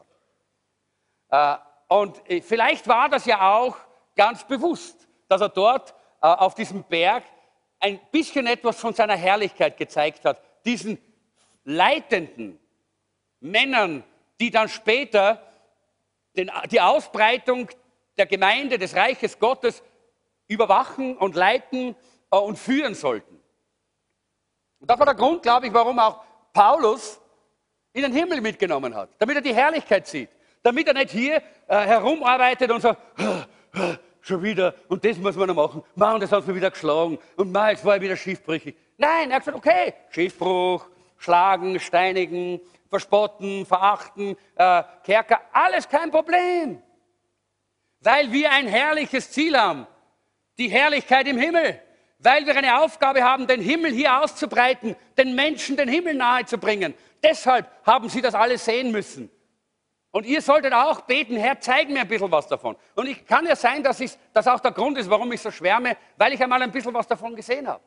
[1.30, 1.60] hat.
[1.90, 3.78] Äh, und äh, vielleicht war das ja auch
[4.16, 5.92] ganz bewusst, dass er dort
[6.22, 7.24] äh, auf diesem Berg
[7.80, 10.42] ein bisschen etwas von seiner Herrlichkeit gezeigt hat.
[10.66, 10.98] Diesen
[11.64, 12.60] leitenden
[13.40, 14.04] Männern,
[14.40, 15.42] die dann später
[16.36, 17.70] den, die Ausbreitung
[18.18, 19.84] der Gemeinde, des Reiches Gottes
[20.48, 21.96] überwachen und leiten
[22.32, 23.40] äh, und führen sollten.
[24.80, 26.24] Und das war der Grund, glaube ich, warum auch
[26.54, 27.20] Paulus
[27.94, 30.30] in den Himmel mitgenommen hat, damit er die Herrlichkeit sieht,
[30.62, 33.02] damit er nicht hier äh, herumarbeitet und sagt,
[34.22, 37.52] schon wieder, und das muss man noch machen, Mann, das hat mir wieder geschlagen, und
[37.52, 38.76] Mann, jetzt war ich wieder schiffbrüchig.
[38.98, 40.86] Nein, er hat gesagt, okay, Schiffbruch,
[41.18, 46.82] schlagen, steinigen, verspotten, verachten, äh, Kerker, alles kein Problem.
[48.00, 49.88] Weil wir ein herrliches Ziel haben,
[50.58, 51.82] die Herrlichkeit im Himmel.
[52.20, 56.94] Weil wir eine Aufgabe haben, den Himmel hier auszubreiten, den Menschen den Himmel nahezubringen.
[57.24, 59.30] Deshalb haben sie das alles sehen müssen.
[60.12, 62.76] Und ihr solltet auch beten, Herr, zeig mir ein bisschen was davon.
[62.96, 64.02] Und ich kann ja sein, dass
[64.34, 67.08] das auch der Grund ist, warum ich so schwärme, weil ich einmal ein bisschen was
[67.08, 67.84] davon gesehen habe.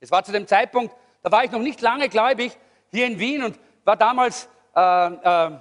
[0.00, 2.58] Es war zu dem Zeitpunkt, da war ich noch nicht lange gläubig,
[2.94, 5.58] hier in Wien und war damals, äh, äh,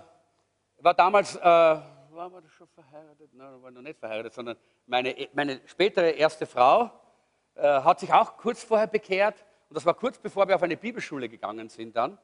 [0.77, 3.31] war damals, äh, war man schon verheiratet?
[3.33, 6.91] Nein, war noch nicht verheiratet, sondern meine, meine spätere erste Frau
[7.55, 10.77] äh, hat sich auch kurz vorher bekehrt und das war kurz bevor wir auf eine
[10.77, 12.19] Bibelschule gegangen sind dann.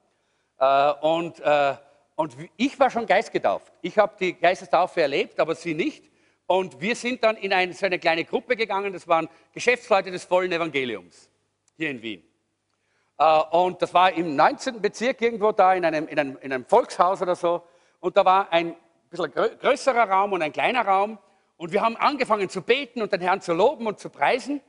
[0.60, 1.76] Äh, und, äh,
[2.15, 3.74] und ich war schon geistgetauft.
[3.82, 6.08] Ich habe die Geistestaufe erlebt, aber sie nicht.
[6.45, 10.24] Und wir sind dann in eine, so eine kleine Gruppe gegangen, das waren Geschäftsleute des
[10.26, 11.30] vollen Evangeliums
[11.78, 12.29] hier in Wien.
[13.19, 14.82] Äh, und das war im 19.
[14.82, 17.62] Bezirk irgendwo da in einem, in einem, in einem Volkshaus oder so.
[17.99, 18.75] Und da war ein
[19.10, 21.19] bisschen größerer Raum und ein kleiner Raum.
[21.58, 24.62] Und wir haben angefangen zu beten und den Herrn zu loben und zu preisen.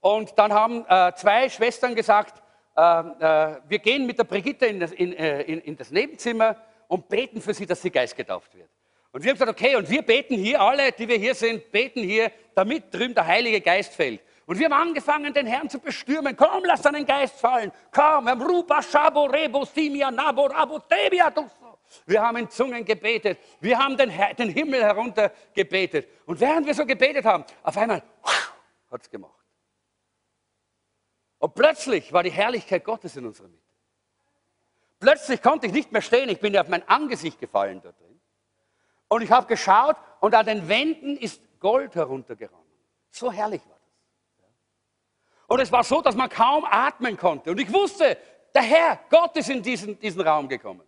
[0.00, 2.42] Und dann haben äh, zwei Schwestern gesagt,
[2.76, 6.56] äh, äh, wir gehen mit der Brigitte in das, in, äh, in, das, Nebenzimmer
[6.88, 8.68] und beten für sie, dass sie geistgetauft wird.
[9.12, 12.02] Und wir haben gesagt, okay, und wir beten hier, alle, die wir hier sind, beten
[12.02, 14.20] hier, damit drüben der Heilige Geist fällt.
[14.50, 16.36] Und wir haben angefangen, den Herrn zu bestürmen.
[16.36, 17.70] Komm, lass deinen Geist fallen.
[17.92, 18.26] Komm,
[22.06, 23.38] wir haben in Zungen gebetet.
[23.60, 26.08] Wir haben den, den Himmel herunter gebetet.
[26.26, 28.02] Und während wir so gebetet haben, auf einmal
[28.90, 29.38] hat es gemacht.
[31.38, 33.62] Und plötzlich war die Herrlichkeit Gottes in unserer Mitte.
[34.98, 36.28] Plötzlich konnte ich nicht mehr stehen.
[36.28, 38.20] Ich bin auf mein Angesicht gefallen da drin.
[39.06, 42.66] Und ich habe geschaut und an den Wänden ist Gold heruntergerannt.
[43.10, 43.79] So herrlich war
[45.50, 47.50] und es war so, dass man kaum atmen konnte.
[47.50, 48.16] Und ich wusste,
[48.54, 50.82] der Herr, Gott ist in diesen, diesen Raum gekommen.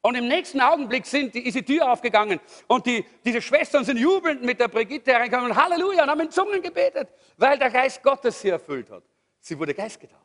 [0.00, 2.38] Und im nächsten Augenblick sind, ist die Tür aufgegangen
[2.68, 6.30] und die, diese Schwestern sind jubelnd mit der Brigitte hereingekommen und Halleluja und haben in
[6.30, 9.02] Zungen gebetet, weil der Geist Gottes sie erfüllt hat.
[9.40, 10.22] Sie wurde Geist getauft.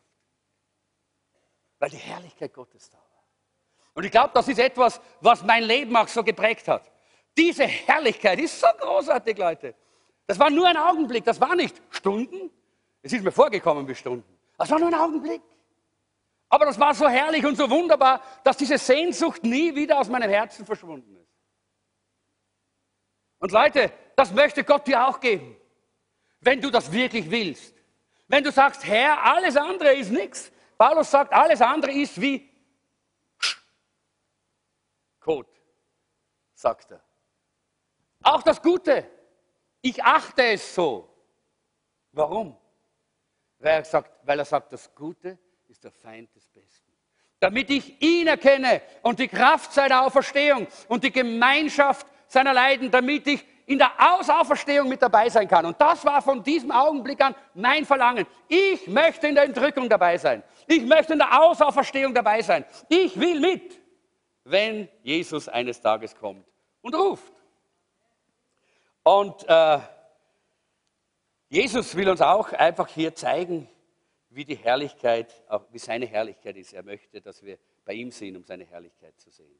[1.80, 3.24] Weil die Herrlichkeit Gottes da war.
[3.96, 6.84] Und ich glaube, das ist etwas, was mein Leben auch so geprägt hat.
[7.36, 9.74] Diese Herrlichkeit ist so großartig, Leute.
[10.28, 12.52] Das war nur ein Augenblick, das war nicht Stunden.
[13.02, 14.38] Es ist mir vorgekommen wie Stunden.
[14.58, 15.42] Das war nur ein Augenblick.
[16.50, 20.30] Aber das war so herrlich und so wunderbar, dass diese Sehnsucht nie wieder aus meinem
[20.30, 21.32] Herzen verschwunden ist.
[23.40, 25.56] Und Leute, das möchte Gott dir auch geben,
[26.42, 27.74] wenn du das wirklich willst.
[28.28, 30.52] Wenn du sagst, Herr, alles andere ist nichts.
[30.78, 32.50] Paulus sagt, alles andere ist wie
[35.22, 35.48] Kot,
[36.54, 37.02] sagt er.
[38.24, 39.10] Auch das Gute.
[39.82, 41.08] Ich achte es so.
[42.12, 42.58] Warum?
[43.62, 45.38] Weil er sagt, weil er sagt das Gute
[45.68, 46.92] ist der Feind des Besten.
[47.40, 53.28] Damit ich ihn erkenne und die Kraft seiner Auferstehung und die Gemeinschaft seiner Leiden, damit
[53.28, 55.66] ich in der Auferstehung mit dabei sein kann.
[55.66, 58.26] Und das war von diesem Augenblick an mein Verlangen.
[58.48, 60.44] Ich möchte in der Entrückung dabei sein.
[60.68, 62.66] Ich möchte in der Auferstehung dabei sein.
[62.90, 63.80] Ich will mit,
[64.44, 66.46] wenn Jesus eines Tages kommt
[66.82, 67.34] und ruft.
[69.04, 69.80] Und äh,
[71.52, 73.68] Jesus will uns auch einfach hier zeigen,
[74.30, 76.72] wie die Herrlichkeit, wie seine Herrlichkeit ist.
[76.72, 79.60] Er möchte, dass wir bei ihm sind, um seine Herrlichkeit zu sehen.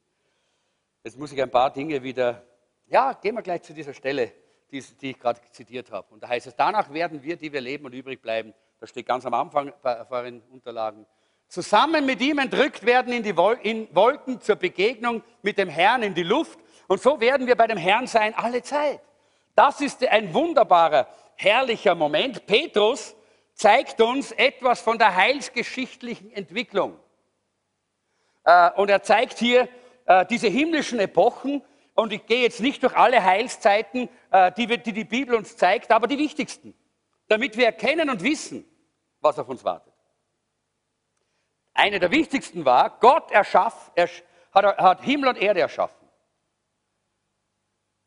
[1.04, 2.46] Jetzt muss ich ein paar Dinge wieder,
[2.86, 4.32] ja, gehen wir gleich zu dieser Stelle,
[4.70, 6.14] die, die ich gerade zitiert habe.
[6.14, 9.04] Und da heißt es, danach werden wir, die wir leben und übrig bleiben, das steht
[9.04, 11.04] ganz am Anfang bei euren Unterlagen,
[11.46, 16.22] zusammen mit ihm entrückt werden in die Wolken zur Begegnung mit dem Herrn in die
[16.22, 16.58] Luft.
[16.88, 19.02] Und so werden wir bei dem Herrn sein alle Zeit.
[19.54, 21.06] Das ist ein wunderbarer,
[21.36, 22.46] herrlicher Moment.
[22.46, 23.14] Petrus
[23.54, 26.98] zeigt uns etwas von der heilsgeschichtlichen Entwicklung.
[28.44, 29.68] Äh, und er zeigt hier
[30.06, 31.62] äh, diese himmlischen Epochen.
[31.94, 36.06] Und ich gehe jetzt nicht durch alle Heilszeiten, äh, die, die Bibel uns zeigt, aber
[36.06, 36.74] die wichtigsten,
[37.28, 38.64] damit wir erkennen und wissen,
[39.20, 39.92] was auf uns wartet.
[41.74, 44.08] Eine der wichtigsten war, Gott erschaff, er,
[44.52, 46.08] hat, hat Himmel und Erde erschaffen.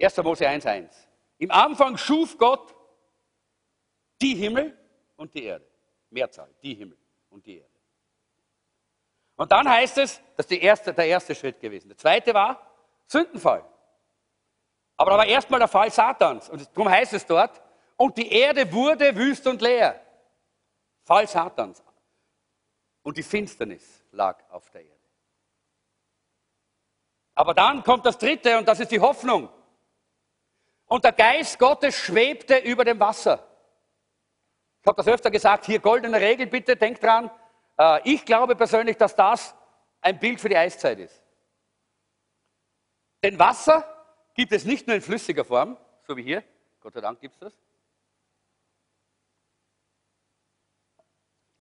[0.02, 0.18] 1.
[0.18, 0.90] Mose 1.1.
[1.38, 2.75] Im Anfang schuf Gott
[4.26, 4.76] die Himmel
[5.18, 5.66] und die Erde.
[6.10, 6.98] Mehrzahl, die Himmel
[7.30, 7.70] und die Erde.
[9.36, 11.90] Und dann heißt es, das ist erste, der erste Schritt gewesen.
[11.90, 12.60] Der zweite war
[13.06, 13.64] Sündenfall.
[14.98, 16.50] Aber da war erstmal der Fall Satans.
[16.50, 17.62] Und darum heißt es dort,
[17.98, 20.02] und die Erde wurde wüst und leer.
[21.04, 21.84] Fall Satans.
[23.04, 24.96] Und die Finsternis lag auf der Erde.
[27.36, 29.50] Aber dann kommt das dritte und das ist die Hoffnung.
[30.88, 33.55] Und der Geist Gottes schwebte über dem Wasser.
[34.86, 37.32] Ich habe das öfter gesagt, hier goldene Regel, bitte denkt dran.
[37.76, 39.56] Äh, ich glaube persönlich, dass das
[40.00, 41.24] ein Bild für die Eiszeit ist.
[43.24, 43.84] Denn Wasser
[44.36, 45.76] gibt es nicht nur in flüssiger Form,
[46.08, 46.44] so wie hier,
[46.82, 47.54] Gott sei Dank gibt es das.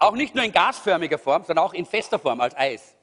[0.01, 2.95] Auch nicht nur in gasförmiger Form, sondern auch in fester Form als Eis.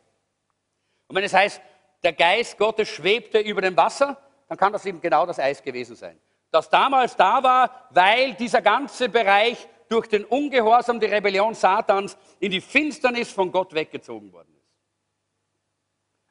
[1.07, 1.59] Und wenn es heißt,
[2.03, 5.95] der Geist Gottes schwebte über dem Wasser, dann kann das eben genau das Eis gewesen
[5.95, 6.21] sein.
[6.51, 12.49] Das damals da war, weil dieser ganze Bereich durch den Ungehorsam, die Rebellion Satans in
[12.49, 14.71] die Finsternis von Gott weggezogen worden ist.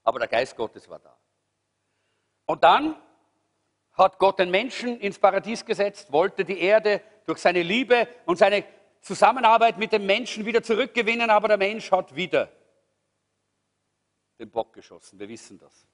[0.03, 1.15] Aber der Geist Gottes war da.
[2.47, 2.97] Und dann
[3.93, 8.65] hat Gott den Menschen ins Paradies gesetzt, wollte die Erde durch seine Liebe und seine
[9.03, 12.51] Zusammenarbeit mit dem Menschen wieder zurückgewinnen, aber der Mensch hat wieder
[14.39, 15.19] den Bock geschossen.
[15.19, 15.87] Wir wissen das.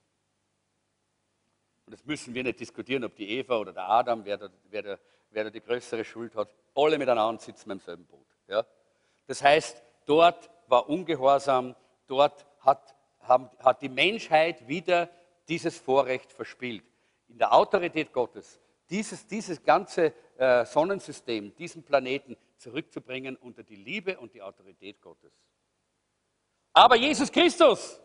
[1.84, 4.82] Und das müssen wir nicht diskutieren, ob die Eva oder der Adam, wer der, wer
[4.82, 5.00] der,
[5.36, 6.48] wer da die größere Schuld hat.
[6.74, 8.26] Alle miteinander sitzen im selben Boot.
[8.48, 8.64] Ja?
[9.26, 11.76] Das heißt, dort war Ungehorsam,
[12.06, 15.10] dort hat, haben, hat die Menschheit wieder
[15.46, 16.84] dieses Vorrecht verspielt.
[17.28, 18.58] In der Autorität Gottes,
[18.88, 25.32] dieses, dieses ganze äh, Sonnensystem, diesen Planeten zurückzubringen unter die Liebe und die Autorität Gottes.
[26.72, 28.00] Aber Jesus Christus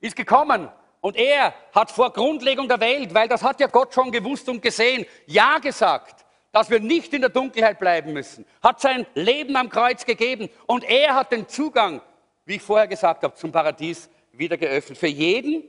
[0.00, 0.70] ist gekommen
[1.02, 4.62] und er hat vor Grundlegung der Welt, weil das hat ja Gott schon gewusst und
[4.62, 9.68] gesehen, Ja gesagt dass wir nicht in der Dunkelheit bleiben müssen, hat sein Leben am
[9.68, 12.00] Kreuz gegeben und er hat den Zugang,
[12.44, 14.98] wie ich vorher gesagt habe, zum Paradies wieder geöffnet.
[14.98, 15.64] Für jeden,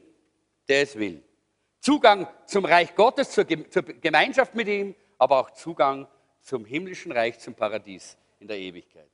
[0.67, 1.23] der es will.
[1.79, 6.07] Zugang zum Reich Gottes, zur, Gemeinschaft mit ihm, aber auch Zugang
[6.41, 9.09] zum himmlischen Reich, zum Paradies in der Ewigkeit.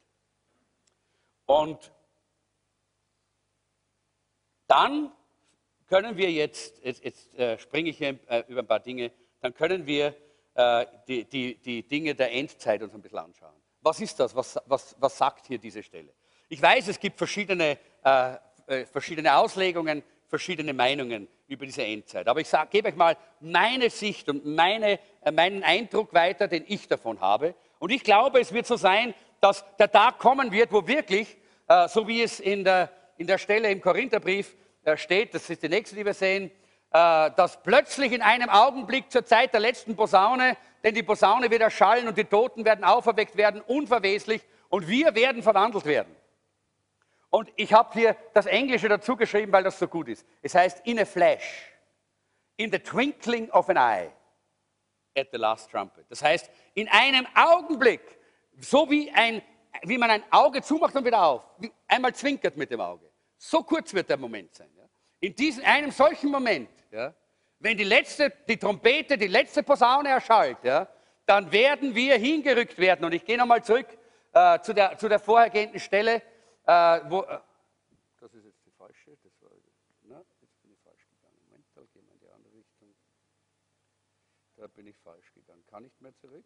[1.45, 1.91] Und
[4.68, 5.11] dann
[5.88, 9.11] können wir jetzt, jetzt, jetzt äh, springe ich hier äh, über ein paar Dinge,
[9.41, 10.16] dann können wir
[10.56, 13.53] äh, die, die, die Dinge der Endzeit uns ein bisschen anschauen.
[13.82, 14.34] Was ist das?
[14.34, 16.14] Was, was, was sagt hier diese Stelle?
[16.47, 18.36] Ich weiß, es gibt verschiedene, äh,
[18.68, 22.26] äh, verschiedene Auslegungen, verschiedene Meinungen über diese Endzeit.
[22.30, 26.64] Aber ich sag, gebe euch mal meine Sicht und meine, äh, meinen Eindruck weiter, den
[26.70, 27.53] ich davon habe.
[27.80, 31.38] Und ich glaube, es wird so sein, dass der Tag kommen wird, wo wirklich,
[31.89, 34.56] so wie es in der, in der Stelle im Korintherbrief
[34.95, 36.49] steht, das ist die nächste, die wir sehen,
[36.96, 42.08] dass plötzlich in einem Augenblick zur Zeit der letzten Posaune, denn die Posaune wird erschallen
[42.08, 46.16] und die Toten werden auferweckt werden, unverweslich, und wir werden verwandelt werden.
[47.30, 50.26] Und ich habe hier das Englische dazu geschrieben, weil das so gut ist.
[50.41, 51.70] Es heißt in a flash,
[52.56, 54.10] in the twinkling of an eye,
[55.18, 56.06] at the last trumpet.
[56.08, 58.02] Das heißt, in einem Augenblick,
[58.58, 59.41] so wie, ein,
[59.84, 61.41] wie man ein Auge zumacht und wieder auf,
[61.89, 63.12] einmal zwinkert mit dem Auge.
[63.38, 64.70] So kurz wird der Moment sein.
[65.26, 67.11] In diesem, einem solchen Moment, ja,
[67.57, 70.88] wenn die letzte, die Trompete, die letzte Posaune erschallt, ja,
[71.26, 73.03] dann werden wir hingerückt werden.
[73.05, 73.88] Und ich gehe nochmal zurück
[74.34, 76.21] äh, zu, der, zu der vorhergehenden Stelle,
[76.67, 77.39] äh, wo, äh,
[78.19, 79.49] das ist jetzt die falsche, das war,
[80.03, 81.39] na, jetzt bin ich falsch gegangen.
[81.49, 82.95] Moment, da gehen wir in die andere Richtung.
[84.57, 85.65] Da bin ich falsch gegangen.
[85.65, 86.45] Kann nicht mehr zurück.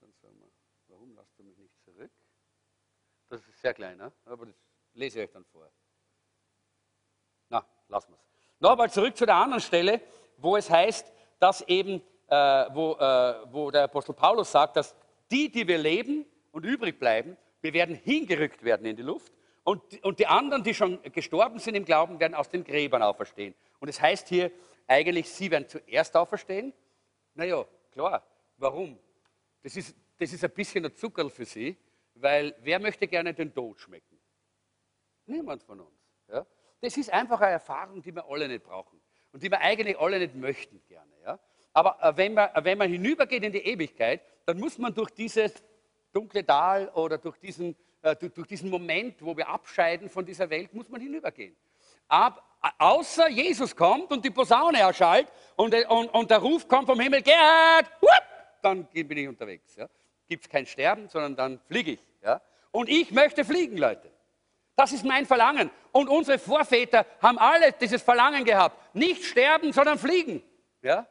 [0.00, 0.50] Dann sagen wir,
[0.88, 2.12] warum lasst du mich nicht zurück?
[3.30, 4.12] Das ist sehr klein, ne?
[4.26, 4.56] aber das
[4.92, 5.72] lese ich euch dann vor.
[7.92, 8.60] Lassen wir es.
[8.60, 10.00] Nochmal zurück zu der anderen Stelle,
[10.38, 12.34] wo es heißt, dass eben, äh,
[12.72, 14.94] wo, äh, wo der Apostel Paulus sagt, dass
[15.30, 19.32] die, die wir leben und übrig bleiben, wir werden hingerückt werden in die Luft
[19.62, 23.54] und, und die anderen, die schon gestorben sind im Glauben, werden aus den Gräbern auferstehen.
[23.78, 24.50] Und es heißt hier
[24.86, 26.72] eigentlich, sie werden zuerst auferstehen.
[27.34, 28.24] Naja, klar.
[28.56, 28.98] Warum?
[29.62, 31.76] Das ist, das ist ein bisschen ein Zuckerl für sie,
[32.14, 34.18] weil wer möchte gerne den Tod schmecken?
[35.26, 36.08] Niemand von uns.
[36.28, 36.46] Ja?
[36.82, 39.00] Das ist einfach eine Erfahrung, die wir alle nicht brauchen
[39.32, 41.12] und die wir eigentlich alle nicht möchten gerne.
[41.24, 41.38] Ja?
[41.72, 45.54] Aber äh, wenn, man, wenn man hinübergeht in die Ewigkeit, dann muss man durch dieses
[46.12, 50.50] dunkle Tal oder durch diesen, äh, durch, durch, diesen Moment, wo wir abscheiden von dieser
[50.50, 51.56] Welt, muss man hinübergehen.
[52.08, 52.42] Ab,
[52.78, 57.22] außer Jesus kommt und die Posaune erschallt und, und, und der Ruf kommt vom Himmel,
[57.22, 58.10] Gerhard, whoop,
[58.60, 59.76] dann bin ich unterwegs.
[59.76, 59.88] Ja?
[60.28, 62.00] Gibt es kein Sterben, sondern dann fliege ich.
[62.24, 62.42] Ja?
[62.72, 64.10] Und ich möchte fliegen, Leute.
[64.76, 65.70] Das ist mein Verlangen.
[65.92, 68.94] Und unsere Vorväter haben alle dieses Verlangen gehabt.
[68.94, 70.42] Nicht sterben, sondern fliegen.
[70.80, 71.06] Ja?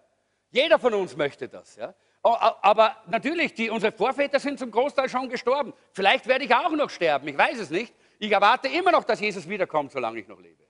[0.50, 1.76] Jeder von uns möchte das.
[1.76, 1.94] Ja?
[2.24, 5.74] Aber natürlich, die, unsere Vorväter sind zum Großteil schon gestorben.
[5.92, 7.94] Vielleicht werde ich auch noch sterben, ich weiß es nicht.
[8.20, 10.62] Ich erwarte immer noch, dass Jesus wiederkommt, solange ich noch lebe.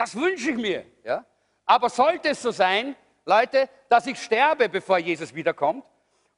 [0.00, 0.86] Das wünsche ich mir.
[1.04, 1.26] Ja?
[1.66, 2.96] Aber sollte es so sein,
[3.26, 5.84] Leute, dass ich sterbe, bevor Jesus wiederkommt,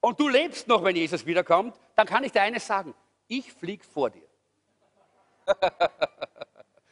[0.01, 2.93] und du lebst noch, wenn Jesus wiederkommt, dann kann ich dir eines sagen,
[3.29, 4.27] ich fliege vor dir.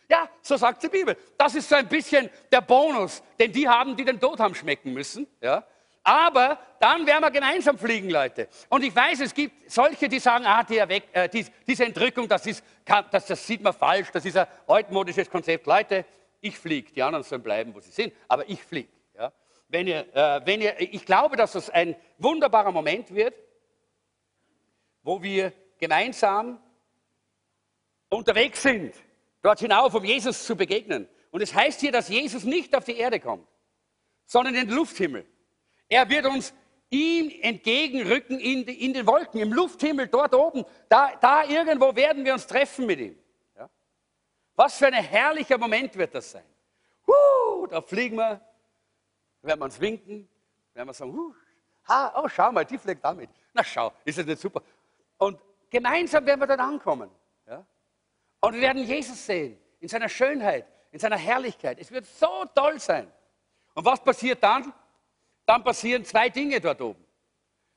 [0.08, 1.16] Ja, so sagt die Bibel.
[1.36, 4.92] Das ist so ein bisschen der Bonus, den die haben, die den Tod haben schmecken
[4.92, 5.26] müssen.
[5.40, 5.64] Ja?
[6.02, 8.48] Aber dann werden wir gemeinsam fliegen, Leute.
[8.68, 12.26] Und ich weiß, es gibt solche, die sagen, ah, die Erweck, äh, die, diese Entrückung,
[12.26, 15.66] das, ist, das, das sieht man falsch, das ist ein altmodisches Konzept.
[15.66, 16.04] Leute,
[16.40, 18.88] ich fliege, die anderen sollen bleiben, wo sie sind, aber ich fliege.
[19.16, 19.32] Ja?
[19.68, 23.34] Wenn ihr, äh, wenn ihr, ich glaube, dass das ein wunderbarer Moment wird,
[25.02, 26.60] wo wir gemeinsam
[28.10, 28.94] unterwegs sind,
[29.40, 31.08] dort hinauf, um Jesus zu begegnen.
[31.30, 33.46] Und es heißt hier, dass Jesus nicht auf die Erde kommt,
[34.26, 35.24] sondern in den Lufthimmel.
[35.88, 36.52] Er wird uns
[36.90, 40.64] ihm entgegenrücken in, die, in den Wolken, im Lufthimmel, dort oben.
[40.88, 43.18] Da, da irgendwo werden wir uns treffen mit ihm.
[43.56, 43.70] Ja?
[44.56, 46.44] Was für ein herrlicher Moment wird das sein.
[47.06, 48.40] Huh, da fliegen wir,
[49.42, 50.28] werden wir uns winken,
[50.74, 51.32] werden wir sagen, huh,
[51.88, 53.30] ha, oh, schau mal, die fliegt damit.
[53.52, 54.62] Na schau, ist das nicht super?
[55.18, 55.40] Und
[55.70, 57.10] gemeinsam werden wir dort ankommen.
[58.40, 61.78] Und wir werden Jesus sehen, in seiner Schönheit, in seiner Herrlichkeit.
[61.78, 63.10] Es wird so toll sein.
[63.74, 64.72] Und was passiert dann?
[65.50, 67.04] dann passieren zwei Dinge dort oben.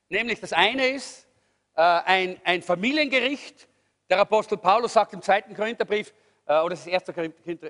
[0.08, 1.28] Nämlich das eine ist
[1.76, 3.68] äh, ein, ein, Familiengericht.
[4.12, 6.14] Der Apostel Paulus sagt im zweiten Korintherbrief,
[6.46, 7.14] äh, oder das ist der erste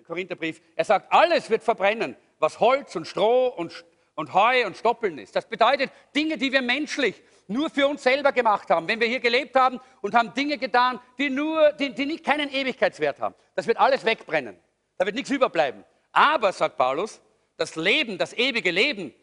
[0.03, 3.85] Korintherbrief, er sagt, alles wird verbrennen, was Holz und Stroh und,
[4.15, 5.37] und Heu und Stoppeln ist.
[5.37, 8.87] Das bedeutet Dinge, die wir menschlich nur für uns selber gemacht haben.
[8.87, 12.49] Wenn wir hier gelebt haben und haben Dinge getan, die, nur, die, die nicht keinen
[12.49, 13.35] Ewigkeitswert haben.
[13.55, 14.57] Das wird alles wegbrennen.
[14.97, 15.83] Da wird nichts überbleiben.
[16.11, 17.21] Aber, sagt Paulus,
[17.57, 19.13] das Leben, das ewige Leben,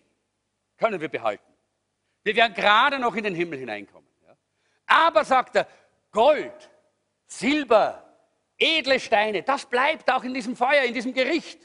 [0.76, 1.44] können wir behalten.
[2.22, 4.08] Wir werden gerade noch in den Himmel hineinkommen.
[4.26, 4.36] Ja?
[4.86, 5.66] Aber, sagt er,
[6.10, 6.70] Gold,
[7.26, 8.04] Silber,
[8.58, 11.60] edle Steine, das bleibt auch in diesem Feuer, in diesem Gericht.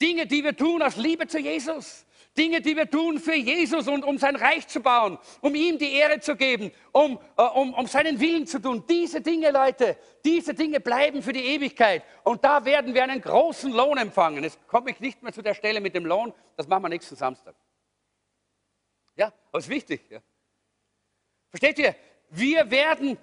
[0.00, 2.06] Dinge, die wir tun aus Liebe zu Jesus.
[2.38, 5.92] Dinge, die wir tun für Jesus und um sein Reich zu bauen, um ihm die
[5.92, 8.84] Ehre zu geben, um, äh, um, um seinen Willen zu tun.
[8.88, 12.04] Diese Dinge, Leute, diese Dinge bleiben für die Ewigkeit.
[12.22, 14.44] Und da werden wir einen großen Lohn empfangen.
[14.44, 17.16] Jetzt komme ich nicht mehr zu der Stelle mit dem Lohn, das machen wir nächsten
[17.16, 17.54] Samstag.
[19.16, 20.02] Ja, aber es ist wichtig.
[20.08, 20.20] Ja.
[21.50, 21.96] Versteht ihr?
[22.30, 23.18] Wir werden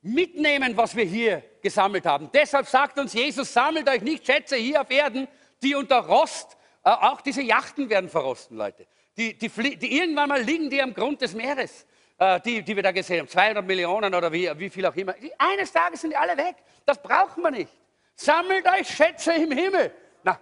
[0.00, 2.30] mitnehmen, was wir hier gesammelt haben.
[2.32, 5.28] Deshalb sagt uns Jesus, sammelt euch nicht Schätze hier auf Erden,
[5.62, 6.56] die unter Rost,
[6.92, 8.86] auch diese Yachten werden verrosten, Leute.
[9.16, 11.86] Die, die, die, irgendwann mal liegen die am Grund des Meeres,
[12.18, 15.14] äh, die, die wir da gesehen haben, 200 Millionen oder wie, wie viel auch immer.
[15.38, 16.56] Eines Tages sind die alle weg.
[16.84, 17.72] Das brauchen wir nicht.
[18.14, 19.92] Sammelt euch Schätze im Himmel.
[20.22, 20.38] Na,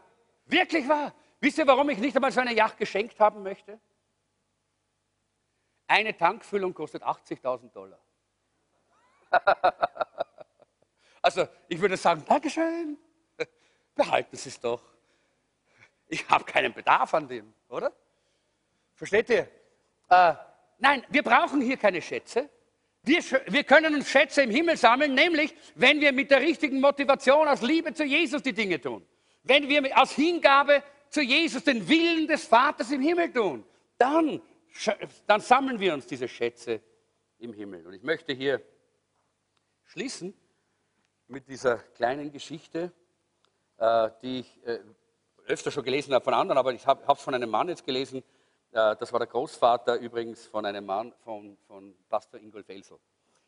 [0.46, 1.14] wirklich wahr.
[1.40, 3.80] Wisst ihr, warum ich nicht einmal so eine Yacht geschenkt haben möchte?
[5.86, 7.98] Eine Tankfüllung kostet 80.000 Dollar.
[11.22, 12.98] also ich würde sagen, Dankeschön,
[13.94, 14.93] behalten Sie es doch.
[16.08, 17.92] Ich habe keinen Bedarf an dem, oder?
[18.94, 19.48] Versteht ihr?
[20.08, 20.34] Äh,
[20.78, 22.48] nein, wir brauchen hier keine Schätze.
[23.02, 27.46] Wir, wir, können uns Schätze im Himmel sammeln, nämlich wenn wir mit der richtigen Motivation
[27.48, 29.04] aus Liebe zu Jesus die Dinge tun.
[29.42, 33.64] Wenn wir aus Hingabe zu Jesus den Willen des Vaters im Himmel tun,
[33.98, 34.40] dann,
[35.26, 36.80] dann sammeln wir uns diese Schätze
[37.38, 37.86] im Himmel.
[37.86, 38.62] Und ich möchte hier
[39.84, 40.32] schließen
[41.28, 42.90] mit dieser kleinen Geschichte,
[43.76, 44.80] äh, die ich äh,
[45.46, 48.22] öfter schon gelesen habe von anderen, aber ich habe es von einem Mann jetzt gelesen,
[48.72, 52.98] äh, das war der Großvater übrigens von einem Mann, von, von Pastor Ingolf Elsel.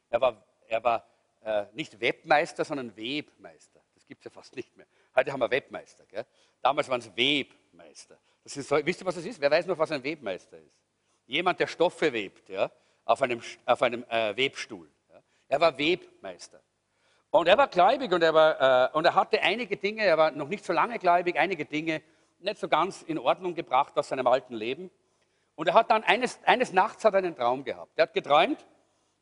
[0.09, 1.07] Er war, er war
[1.43, 3.81] äh, nicht Webmeister, sondern Webmeister.
[3.95, 4.87] Das gibt es ja fast nicht mehr.
[5.15, 6.05] Heute haben wir Webmeister.
[6.07, 6.25] Gell?
[6.63, 8.19] Damals waren es Webmeister.
[8.45, 9.41] Das ist, wisst ihr, was das ist?
[9.41, 10.79] Wer weiß noch, was ein Webmeister ist?
[11.27, 12.71] Jemand, der Stoffe webt, ja?
[13.05, 14.89] auf einem, auf einem äh, Webstuhl.
[15.13, 15.23] Ja?
[15.49, 16.61] Er war Webmeister.
[17.37, 20.31] Und er war gläubig und er, war, äh, und er hatte einige Dinge, er war
[20.31, 22.01] noch nicht so lange gläubig, einige Dinge
[22.41, 24.91] nicht so ganz in Ordnung gebracht aus seinem alten Leben.
[25.55, 27.93] Und er hat dann eines, eines Nachts hat einen Traum gehabt.
[27.97, 28.65] Er hat geträumt,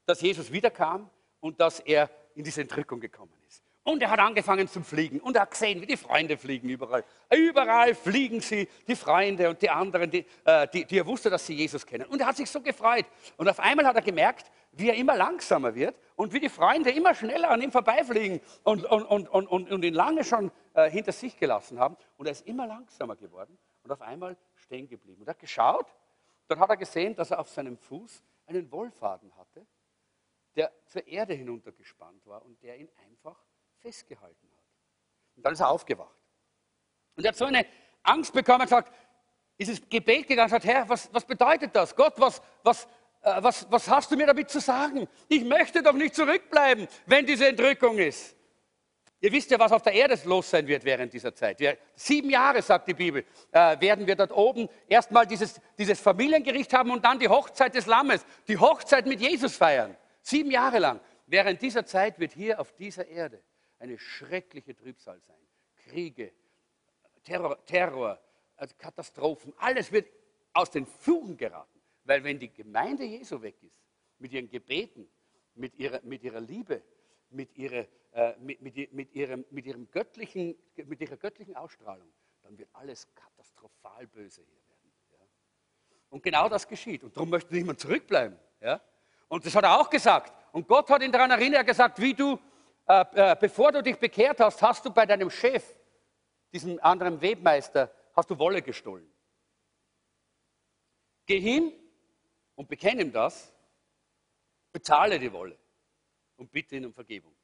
[0.06, 1.10] dass Jesus wiederkam
[1.40, 3.64] und dass er in diese Entrückung gekommen ist.
[3.82, 7.04] Und er hat angefangen zu fliegen und er hat gesehen, wie die Freunde fliegen überall.
[7.30, 11.44] Überall fliegen sie, die Freunde und die anderen, die, äh, die, die er wusste, dass
[11.44, 12.06] sie Jesus kennen.
[12.06, 13.06] Und er hat sich so gefreut.
[13.36, 16.90] Und auf einmal hat er gemerkt, wie er immer langsamer wird und wie die Freunde
[16.90, 21.36] immer schneller an ihm vorbeifliegen und, und, und, und, ihn lange schon äh, hinter sich
[21.36, 21.96] gelassen haben.
[22.16, 25.20] Und er ist immer langsamer geworden und auf einmal stehen geblieben.
[25.20, 25.86] Und er hat geschaut
[26.48, 29.66] dann hat er gesehen, dass er auf seinem Fuß einen Wollfaden hatte,
[30.56, 33.36] der zur Erde hinuntergespannt war und der ihn einfach
[33.78, 34.64] festgehalten hat.
[35.36, 36.14] Und dann ist er aufgewacht.
[37.16, 37.66] Und er hat so eine
[38.02, 38.92] Angst bekommen und gesagt,
[39.56, 41.94] ist es Gebet gegangen und gesagt, Herr, was, was bedeutet das?
[41.94, 42.86] Gott, was, was,
[43.24, 45.08] äh, was, was hast du mir damit zu sagen?
[45.28, 48.36] Ich möchte doch nicht zurückbleiben, wenn diese Entrückung ist.
[49.20, 51.58] Ihr wisst ja, was auf der Erde los sein wird während dieser Zeit.
[51.58, 56.72] Wir, sieben Jahre, sagt die Bibel, äh, werden wir dort oben erstmal dieses, dieses Familiengericht
[56.74, 59.96] haben und dann die Hochzeit des Lammes, die Hochzeit mit Jesus feiern.
[60.20, 61.00] Sieben Jahre lang.
[61.26, 63.42] Während dieser Zeit wird hier auf dieser Erde
[63.78, 65.36] eine schreckliche Trübsal sein.
[65.88, 66.32] Kriege,
[67.22, 68.20] Terror, Terror
[68.56, 70.08] also Katastrophen, alles wird
[70.52, 71.73] aus den Fugen geraten.
[72.04, 73.82] Weil wenn die Gemeinde Jesu weg ist,
[74.18, 75.08] mit ihren Gebeten,
[75.54, 76.82] mit ihrer, mit ihrer Liebe,
[77.30, 82.08] mit ihrer äh, mit, mit, mit, ihrem, mit, ihrem göttlichen, mit ihrer göttlichen Ausstrahlung,
[82.42, 84.92] dann wird alles katastrophal böse hier werden.
[85.10, 85.18] Ja?
[86.10, 87.02] Und genau das geschieht.
[87.02, 88.38] Und darum möchte niemand zurückbleiben.
[88.60, 88.80] Ja?
[89.26, 90.32] Und das hat er auch gesagt.
[90.52, 92.38] Und Gott hat ihn daran erinnert, er gesagt, wie du,
[92.86, 95.64] äh, äh, bevor du dich bekehrt hast, hast du bei deinem Chef,
[96.52, 99.10] diesem anderen Webmeister, hast du Wolle gestohlen.
[101.26, 101.72] Geh hin
[102.54, 103.52] und bekenne ihm das,
[104.72, 105.58] bezahle die Wolle
[106.36, 107.34] und bitte ihn um Vergebung.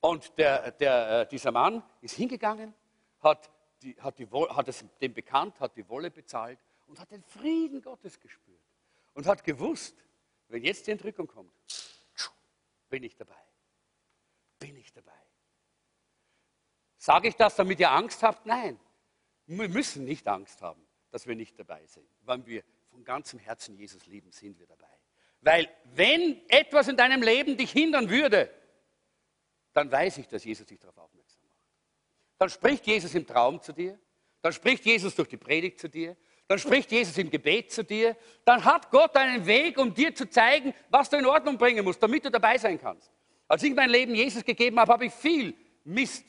[0.00, 2.74] Und der, der, äh, dieser Mann ist hingegangen,
[3.20, 3.50] hat,
[3.82, 7.82] die, hat, die, hat es dem bekannt, hat die Wolle bezahlt und hat den Frieden
[7.82, 8.60] Gottes gespürt.
[9.14, 9.96] Und hat gewusst,
[10.48, 11.52] wenn jetzt die Entrückung kommt,
[12.88, 13.34] bin ich dabei.
[14.58, 15.12] Bin ich dabei.
[16.96, 18.46] Sage ich das, damit ihr Angst habt?
[18.46, 18.78] Nein.
[19.46, 22.08] Wir müssen nicht Angst haben, dass wir nicht dabei sind.
[22.22, 22.62] Wenn wir
[22.98, 24.88] von ganzem Herzen Jesus lieben, sind wir dabei.
[25.40, 28.50] Weil wenn etwas in deinem Leben dich hindern würde,
[29.72, 31.62] dann weiß ich, dass Jesus dich darauf aufmerksam macht.
[32.38, 33.96] Dann spricht Jesus im Traum zu dir,
[34.42, 36.16] dann spricht Jesus durch die Predigt zu dir,
[36.48, 40.28] dann spricht Jesus im Gebet zu dir, dann hat Gott einen Weg, um dir zu
[40.28, 43.12] zeigen, was du in Ordnung bringen musst, damit du dabei sein kannst.
[43.46, 46.24] Als ich mein Leben Jesus gegeben habe, habe ich viel Mist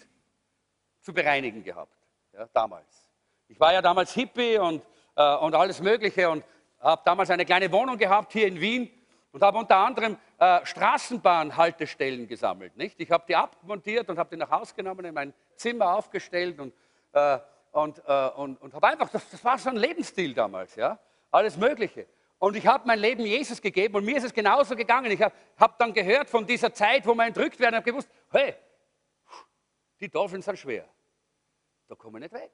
[1.01, 1.97] zu bereinigen gehabt,
[2.31, 3.07] ja, damals.
[3.47, 4.83] Ich war ja damals Hippie und,
[5.15, 6.43] äh, und alles Mögliche und
[6.79, 8.89] habe damals eine kleine Wohnung gehabt hier in Wien
[9.31, 12.75] und habe unter anderem äh, Straßenbahnhaltestellen gesammelt.
[12.77, 12.99] Nicht?
[12.99, 16.73] Ich habe die abmontiert und habe die nach Hause genommen, in mein Zimmer aufgestellt und,
[17.13, 17.37] äh,
[17.71, 20.97] und, äh, und, und habe einfach, das, das, war so ein Lebensstil damals, ja?
[21.31, 22.07] alles Mögliche.
[22.39, 25.11] Und ich habe mein Leben Jesus gegeben und mir ist es genauso gegangen.
[25.11, 28.55] Ich habe hab dann gehört von dieser Zeit, wo wir entrückt werden, habe gewusst, hey,
[29.99, 30.87] die Teufel sind schwer.
[31.89, 32.51] Da kommen wir nicht weg.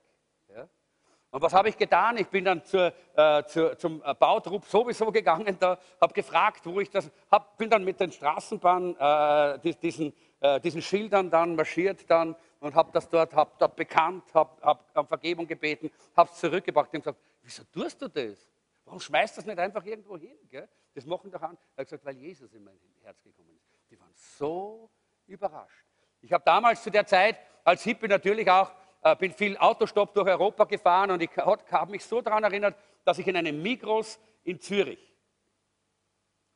[1.31, 2.17] Und was habe ich getan?
[2.17, 6.89] Ich bin dann zur, äh, zur, zum Bautrupp sowieso gegangen, da habe gefragt, wo ich
[6.89, 12.35] das, hab, bin dann mit den Straßenbahnen, äh, diesen, äh, diesen Schildern dann marschiert dann
[12.59, 16.93] und habe das dort, habe dort bekannt, habe hab um Vergebung gebeten, habe es zurückgebracht
[16.93, 18.49] und gesagt, wieso tust du das?
[18.85, 20.37] Warum schmeißt das nicht einfach irgendwo hin?
[20.49, 20.69] Gell?
[20.93, 21.57] Das machen doch an.
[21.75, 23.65] Er hat gesagt, weil Jesus in mein Herz gekommen ist.
[23.89, 24.89] Die waren so
[25.27, 25.85] überrascht.
[26.21, 28.71] Ich habe damals zu der Zeit als Hippie natürlich auch,
[29.13, 33.27] bin viel Autostopp durch Europa gefahren und ich habe mich so daran erinnert, dass ich
[33.27, 35.13] in einem Migros in Zürich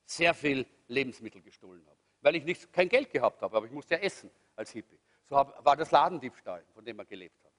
[0.03, 3.93] sehr viel Lebensmittel gestohlen habe, weil ich nicht, kein Geld gehabt habe, aber ich musste
[3.93, 4.97] ja essen als Hippie.
[5.25, 7.51] So war das Ladendiebstahl, von dem er gelebt hat.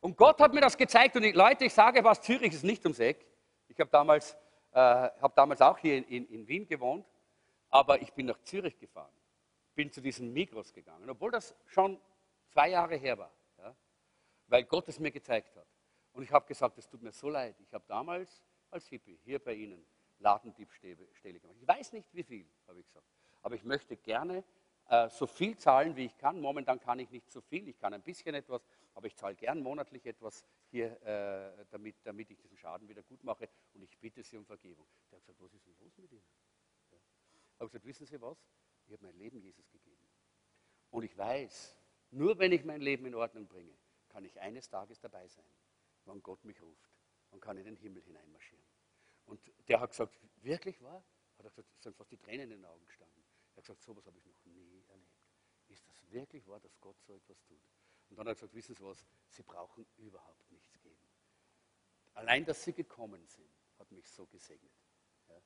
[0.00, 2.82] Und Gott hat mir das gezeigt und ich, Leute, ich sage was, Zürich ist nicht
[2.84, 3.26] ums Eck.
[3.68, 4.34] Ich habe damals,
[4.72, 7.06] äh, hab damals auch hier in, in, in Wien gewohnt,
[7.68, 9.12] aber ich bin nach Zürich gefahren,
[9.74, 12.00] bin zu diesem Migros gegangen, obwohl das schon
[12.48, 13.30] zwei Jahre her war,
[14.52, 15.66] weil Gott es mir gezeigt hat.
[16.12, 17.56] Und ich habe gesagt, es tut mir so leid.
[17.60, 19.82] Ich habe damals als Hippie hier bei Ihnen
[20.18, 21.56] Ladendiebstähle gemacht.
[21.58, 23.06] Ich weiß nicht wie viel, habe ich gesagt.
[23.40, 24.44] Aber ich möchte gerne
[24.90, 26.38] äh, so viel zahlen, wie ich kann.
[26.38, 29.62] Momentan kann ich nicht so viel, ich kann ein bisschen etwas, aber ich zahle gern
[29.62, 33.48] monatlich etwas hier, äh, damit, damit ich diesen Schaden wieder gut mache.
[33.72, 34.86] Und ich bitte Sie um Vergebung.
[35.10, 36.24] Der hat gesagt, was ist denn los mit Ihnen?
[36.90, 36.98] Ja.
[37.58, 38.36] Habe gesagt, wissen Sie was?
[38.86, 40.06] Ich habe mein Leben Jesus gegeben.
[40.90, 41.74] Und ich weiß,
[42.10, 43.72] nur wenn ich mein Leben in Ordnung bringe,
[44.12, 45.44] kann ich eines Tages dabei sein,
[46.04, 46.90] wann Gott mich ruft
[47.30, 48.64] und kann in den Himmel hineinmarschieren.
[49.24, 51.02] Und der hat gesagt, wirklich wahr?
[51.38, 53.24] Hat er gesagt, es sind fast die Tränen in den Augen gestanden.
[53.52, 55.10] Er hat gesagt, sowas habe ich noch nie erlebt.
[55.68, 57.62] Ist das wirklich wahr, dass Gott so etwas tut?
[58.10, 61.08] Und dann hat er gesagt, wissen Sie was, Sie brauchen überhaupt nichts geben.
[62.14, 64.72] Allein, dass Sie gekommen sind, hat mich so gesegnet.
[65.28, 65.40] Ja.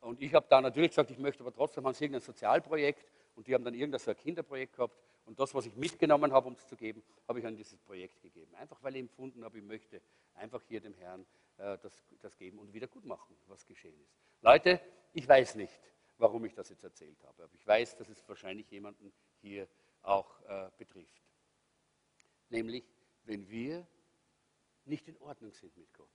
[0.00, 3.48] Und ich habe da natürlich gesagt, ich möchte aber trotzdem haben Sie irgendein Sozialprojekt und
[3.48, 4.96] die haben dann irgendein so ein Kinderprojekt gehabt
[5.26, 8.22] und das, was ich mitgenommen habe, um es zu geben, habe ich an dieses Projekt
[8.22, 8.54] gegeben.
[8.54, 10.00] Einfach weil ich empfunden habe, ich möchte
[10.34, 11.26] einfach hier dem Herrn
[11.58, 14.16] äh, das, das geben und wieder gut machen, was geschehen ist.
[14.40, 14.80] Leute,
[15.12, 15.80] ich weiß nicht,
[16.18, 19.68] warum ich das jetzt erzählt habe, aber ich weiß, dass es wahrscheinlich jemanden hier
[20.02, 21.22] auch äh, betrifft.
[22.48, 22.84] Nämlich,
[23.24, 23.86] wenn wir
[24.84, 26.08] nicht in Ordnung sind mit Gott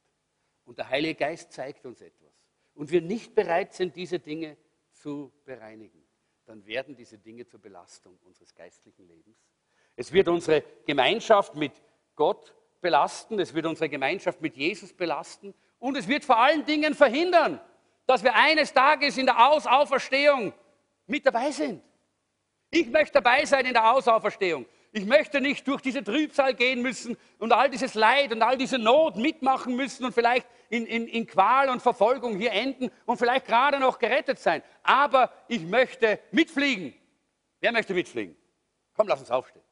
[0.64, 2.34] und der Heilige Geist zeigt uns etwas
[2.74, 4.58] und wir nicht bereit sind, diese Dinge
[4.94, 6.01] zu bereinigen,
[6.52, 9.38] dann werden diese Dinge zur Belastung unseres geistlichen Lebens.
[9.96, 11.72] Es wird unsere Gemeinschaft mit
[12.14, 16.94] Gott belasten, es wird unsere Gemeinschaft mit Jesus belasten und es wird vor allen Dingen
[16.94, 17.62] verhindern,
[18.06, 20.52] dass wir eines Tages in der Ausauferstehung
[21.08, 21.82] mit dabei sind.
[22.70, 24.66] Ich möchte dabei sein in der Ausauferstehung.
[24.94, 28.78] Ich möchte nicht durch diese Trübsal gehen müssen und all dieses Leid und all diese
[28.78, 33.46] Not mitmachen müssen und vielleicht in, in, in Qual und Verfolgung hier enden und vielleicht
[33.46, 34.62] gerade noch gerettet sein.
[34.84, 36.94] Aber ich möchte mitfliegen.
[37.62, 38.36] Wer möchte mitfliegen?
[38.94, 39.64] Komm, lass uns aufstehen.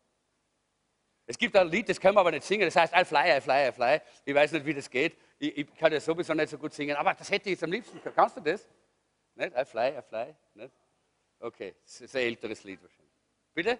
[1.25, 3.41] Es gibt ein Lied, das können wir aber nicht singen, das heißt I fly, I
[3.41, 4.01] fly, I fly.
[4.25, 5.17] Ich weiß nicht, wie das geht.
[5.37, 7.71] Ich, ich kann das sowieso nicht so gut singen, aber das hätte ich jetzt am
[7.71, 7.99] liebsten.
[8.15, 8.67] Kannst du das?
[9.35, 9.51] Nicht?
[9.55, 10.35] I fly, I fly.
[10.55, 10.73] Nicht?
[11.39, 13.13] Okay, das ist ein älteres Lied wahrscheinlich.
[13.53, 13.79] Bitte?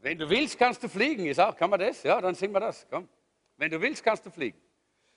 [0.00, 1.26] Wenn du willst, kannst du fliegen.
[1.26, 2.02] Ich sage, kann man das?
[2.02, 2.86] Ja, dann singen wir das.
[2.88, 3.08] Komm.
[3.56, 4.60] Wenn du willst, kannst du fliegen.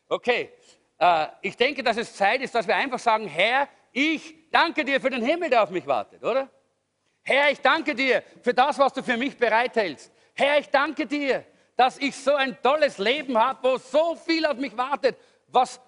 [0.08, 0.52] Okay,
[0.98, 5.00] äh, ich denke, dass es Zeit ist, dass wir einfach sagen, Herr, ich danke dir
[5.00, 6.50] für den Himmel, der auf mich wartet, oder?
[7.24, 10.12] Herr, ich danke dir für das, was du für mich bereithältst.
[10.34, 14.58] Herr, ich danke dir, dass ich so ein tolles Leben habe, wo so viel auf
[14.58, 15.18] mich wartet,
[15.48, 15.80] was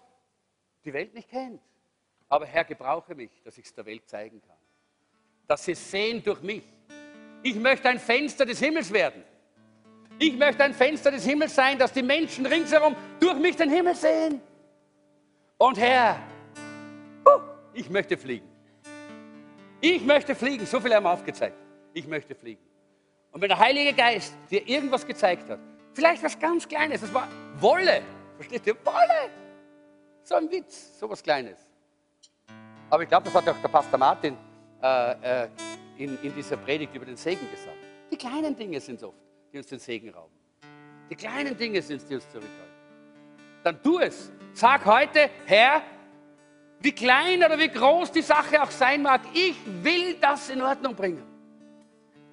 [0.86, 1.62] die Welt nicht kennt.
[2.28, 4.58] Aber Herr, gebrauche mich, dass ich es der Welt zeigen kann.
[5.48, 6.64] Dass sie sehen durch mich,
[7.44, 9.24] ich möchte ein Fenster des Himmels werden.
[10.18, 13.96] Ich möchte ein Fenster des Himmels sein, dass die Menschen ringsherum durch mich den Himmel
[13.96, 14.41] sehen.
[15.58, 16.20] Und Herr,
[17.74, 18.48] ich möchte fliegen.
[19.82, 20.66] Ich möchte fliegen.
[20.66, 21.58] So viel haben wir aufgezeigt.
[21.94, 22.62] Ich möchte fliegen.
[23.32, 25.60] Und wenn der Heilige Geist dir irgendwas gezeigt hat,
[25.94, 27.28] vielleicht was ganz Kleines, das war
[27.60, 28.02] Wolle.
[28.38, 28.76] Versteht ihr?
[28.86, 29.30] Wolle.
[30.24, 31.58] So ein Witz, so was Kleines.
[32.89, 34.38] Aber ich glaube, das hat auch der Pastor Martin
[34.82, 35.48] äh, äh,
[35.98, 37.78] in, in dieser Predigt über den Segen gesagt.
[38.12, 39.18] Die kleinen Dinge sind es oft,
[39.52, 40.34] die uns den Segen rauben.
[41.10, 42.74] Die kleinen Dinge sind es, die uns zurückhalten.
[43.64, 44.32] Dann tu es.
[44.54, 45.82] Sag heute, Herr,
[46.80, 50.96] wie klein oder wie groß die Sache auch sein mag, ich will das in Ordnung
[50.96, 51.24] bringen.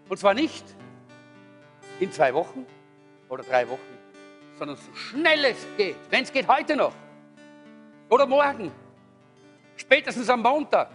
[0.09, 0.65] Und zwar nicht
[2.01, 2.67] in zwei Wochen
[3.29, 3.79] oder drei Wochen,
[4.59, 5.97] sondern so schnell es geht.
[6.11, 6.93] Wenn es geht, heute noch.
[8.09, 8.73] Oder morgen.
[9.77, 10.91] Spätestens am Montag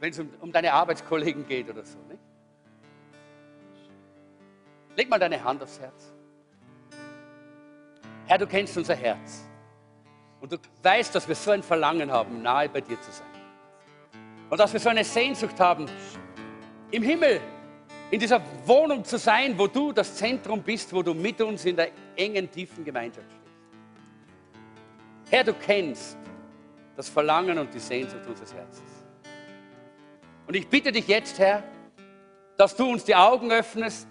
[0.00, 1.98] wenn es um, um, deine Arbeitskollegen geht oder so.
[2.08, 2.20] Nicht?
[4.96, 6.12] Leg mal deine Hand aufs Herz.
[8.26, 9.44] Herr, du kennst unser Herz.
[10.40, 13.26] Und du weißt, dass wir so ein Verlangen haben, nahe bei dir zu sein.
[14.50, 15.86] Und dass wir so eine Sehnsucht haben,
[16.90, 17.40] im Himmel,
[18.10, 21.76] in dieser Wohnung zu sein, wo du das Zentrum bist, wo du mit uns in
[21.76, 23.44] der engen, tiefen Gemeinschaft stehst.
[25.30, 26.16] Herr, du kennst
[26.96, 28.93] das Verlangen und die Sehnsucht unseres Herzens.
[30.46, 31.62] Und ich bitte dich jetzt, Herr,
[32.56, 34.06] dass du uns die Augen öffnest,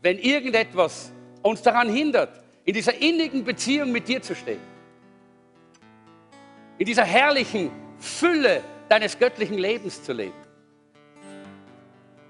[0.00, 1.12] wenn irgendetwas
[1.42, 4.60] uns daran hindert, in dieser innigen Beziehung mit dir zu stehen.
[6.78, 10.34] In dieser herrlichen Fülle deines göttlichen Lebens zu leben.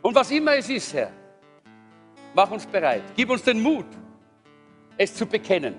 [0.01, 1.11] Und was immer es ist, Herr,
[2.35, 3.03] mach uns bereit.
[3.15, 3.87] Gib uns den Mut,
[4.97, 5.75] es zu bekennen.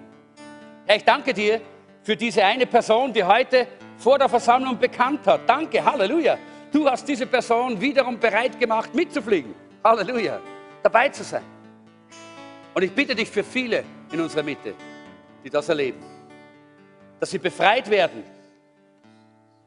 [0.86, 1.62] Herr, ich danke dir
[2.04, 3.68] für diese eine Person, die heute
[3.98, 5.42] vor der Versammlung bekannt hat.
[5.48, 6.38] Danke, Halleluja.
[6.74, 9.54] Du hast diese Person wiederum bereit gemacht, mitzufliegen.
[9.84, 10.40] Halleluja.
[10.82, 11.44] Dabei zu sein.
[12.74, 14.74] Und ich bitte dich für viele in unserer Mitte,
[15.44, 16.04] die das erleben,
[17.20, 18.24] dass sie befreit werden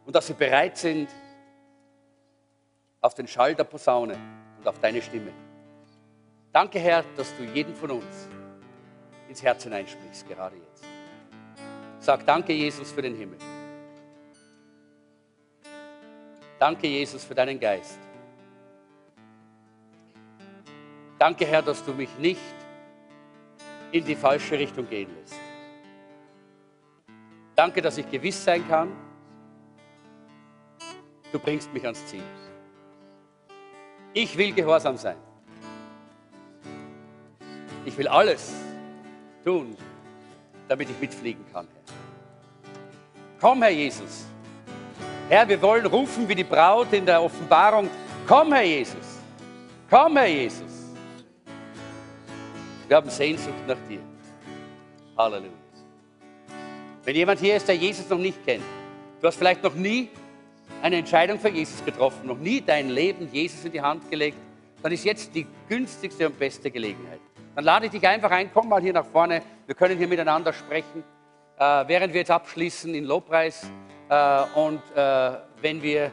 [0.05, 1.09] und dass sie bereit sind
[3.01, 4.17] auf den Schall der Posaune
[4.59, 5.31] und auf deine Stimme.
[6.53, 8.29] Danke, Herr, dass du jeden von uns
[9.29, 10.85] ins Herz hineinsprichst, gerade jetzt.
[12.01, 13.39] Sag danke, Jesus, für den Himmel.
[16.59, 17.99] Danke, Jesus, für deinen Geist.
[21.19, 22.41] Danke, Herr, dass du mich nicht
[23.93, 25.39] in die falsche Richtung gehen lässt.
[27.55, 28.93] Danke, dass ich gewiss sein kann,
[31.33, 32.23] du bringst mich ans Ziel.
[34.13, 35.17] Ich will gehorsam sein.
[37.85, 38.53] Ich will alles
[39.45, 39.77] tun,
[40.69, 41.95] damit ich mitfliegen kann, Herr.
[43.41, 44.27] Komm, Herr Jesus.
[45.29, 47.91] Herr, wir wollen rufen wie die Braut in der Offenbarung.
[48.27, 49.19] Komm, Herr Jesus.
[49.91, 50.95] Komm, Herr Jesus.
[52.87, 53.99] Wir haben Sehnsucht nach dir.
[55.19, 55.51] Halleluja.
[57.05, 58.63] Wenn jemand hier ist, der Jesus noch nicht kennt,
[59.21, 60.11] du hast vielleicht noch nie
[60.83, 64.39] eine Entscheidung für Jesus getroffen, noch nie dein Leben Jesus in die Hand gelegt,
[64.83, 67.21] dann ist jetzt die günstigste und beste Gelegenheit.
[67.57, 70.53] Dann lade ich dich einfach ein, komm mal hier nach vorne, wir können hier miteinander
[70.53, 71.03] sprechen
[71.59, 73.71] äh, während wir jetzt abschließen in Lobpreis
[74.55, 76.13] und äh, wenn, wir,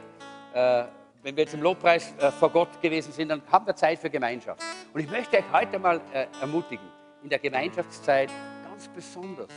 [0.52, 0.84] äh,
[1.22, 4.10] wenn wir jetzt im Lobpreis äh, vor Gott gewesen sind, dann haben wir Zeit für
[4.10, 4.62] Gemeinschaft.
[4.92, 6.86] Und ich möchte euch heute mal äh, ermutigen,
[7.22, 8.30] in der Gemeinschaftszeit
[8.68, 9.50] ganz besonders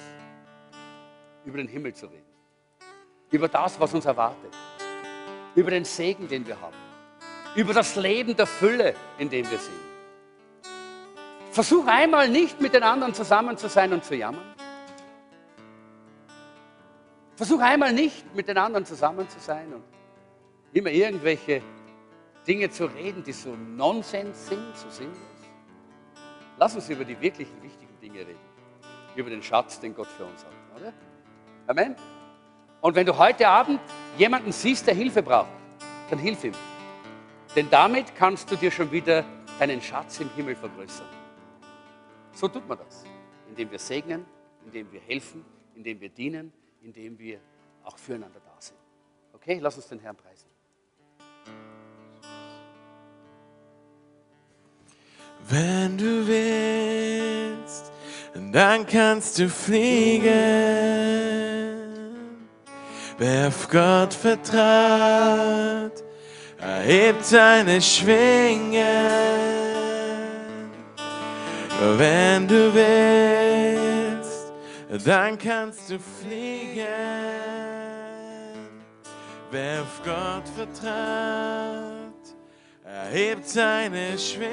[1.46, 2.26] über den Himmel zu reden.
[3.32, 4.56] Über das, was uns erwartet.
[5.56, 6.76] Über den Segen, den wir haben.
[7.56, 9.74] Über das Leben der Fülle, in dem wir sind.
[11.52, 14.57] Versuch einmal nicht mit den anderen zusammen zu sein und zu jammern.
[17.38, 19.84] Versuch einmal nicht mit den anderen zusammen zu sein und
[20.74, 21.62] immer irgendwelche
[22.48, 25.18] Dinge zu reden, die so Nonsens sind, so sinnlos.
[26.58, 28.40] Lass uns über die wirklichen wichtigen Dinge reden.
[29.16, 30.82] Über den Schatz, den Gott für uns hat.
[30.82, 30.94] Oder?
[31.68, 31.96] Amen.
[32.82, 33.82] Und wenn du heute Abend
[34.18, 35.52] jemanden siehst, der Hilfe braucht,
[36.10, 36.56] dann hilf ihm.
[37.56, 39.24] Denn damit kannst du dir schon wieder
[39.60, 41.06] deinen Schatz im Himmel vergrößern.
[42.34, 43.04] So tut man das.
[43.48, 44.26] Indem wir segnen,
[44.66, 47.40] indem wir helfen, indem wir dienen, indem wir
[47.84, 48.78] auch füreinander da sind.
[49.34, 50.48] Okay, lass uns den Herrn preisen.
[55.50, 57.92] Wenn du willst,
[58.52, 60.28] dann kannst du fliegen.
[63.18, 66.04] Wer auf Gott vertraut,
[66.60, 68.76] erhebt seine Schwingen.
[71.98, 73.47] Wenn du willst,
[74.90, 76.86] dann kannst du fliegen.
[79.52, 82.36] Wer auf Gott vertraut,
[82.84, 84.48] erhebt seine Schwingen.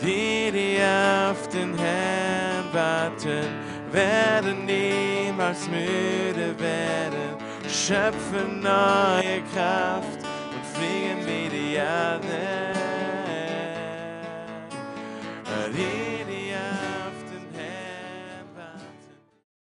[0.00, 3.46] Die, die auf den Herrn warten,
[3.90, 10.20] werden niemals müde werden, schöpfen neue Kraft
[10.52, 11.64] und fliegen wie die.
[15.76, 16.13] Die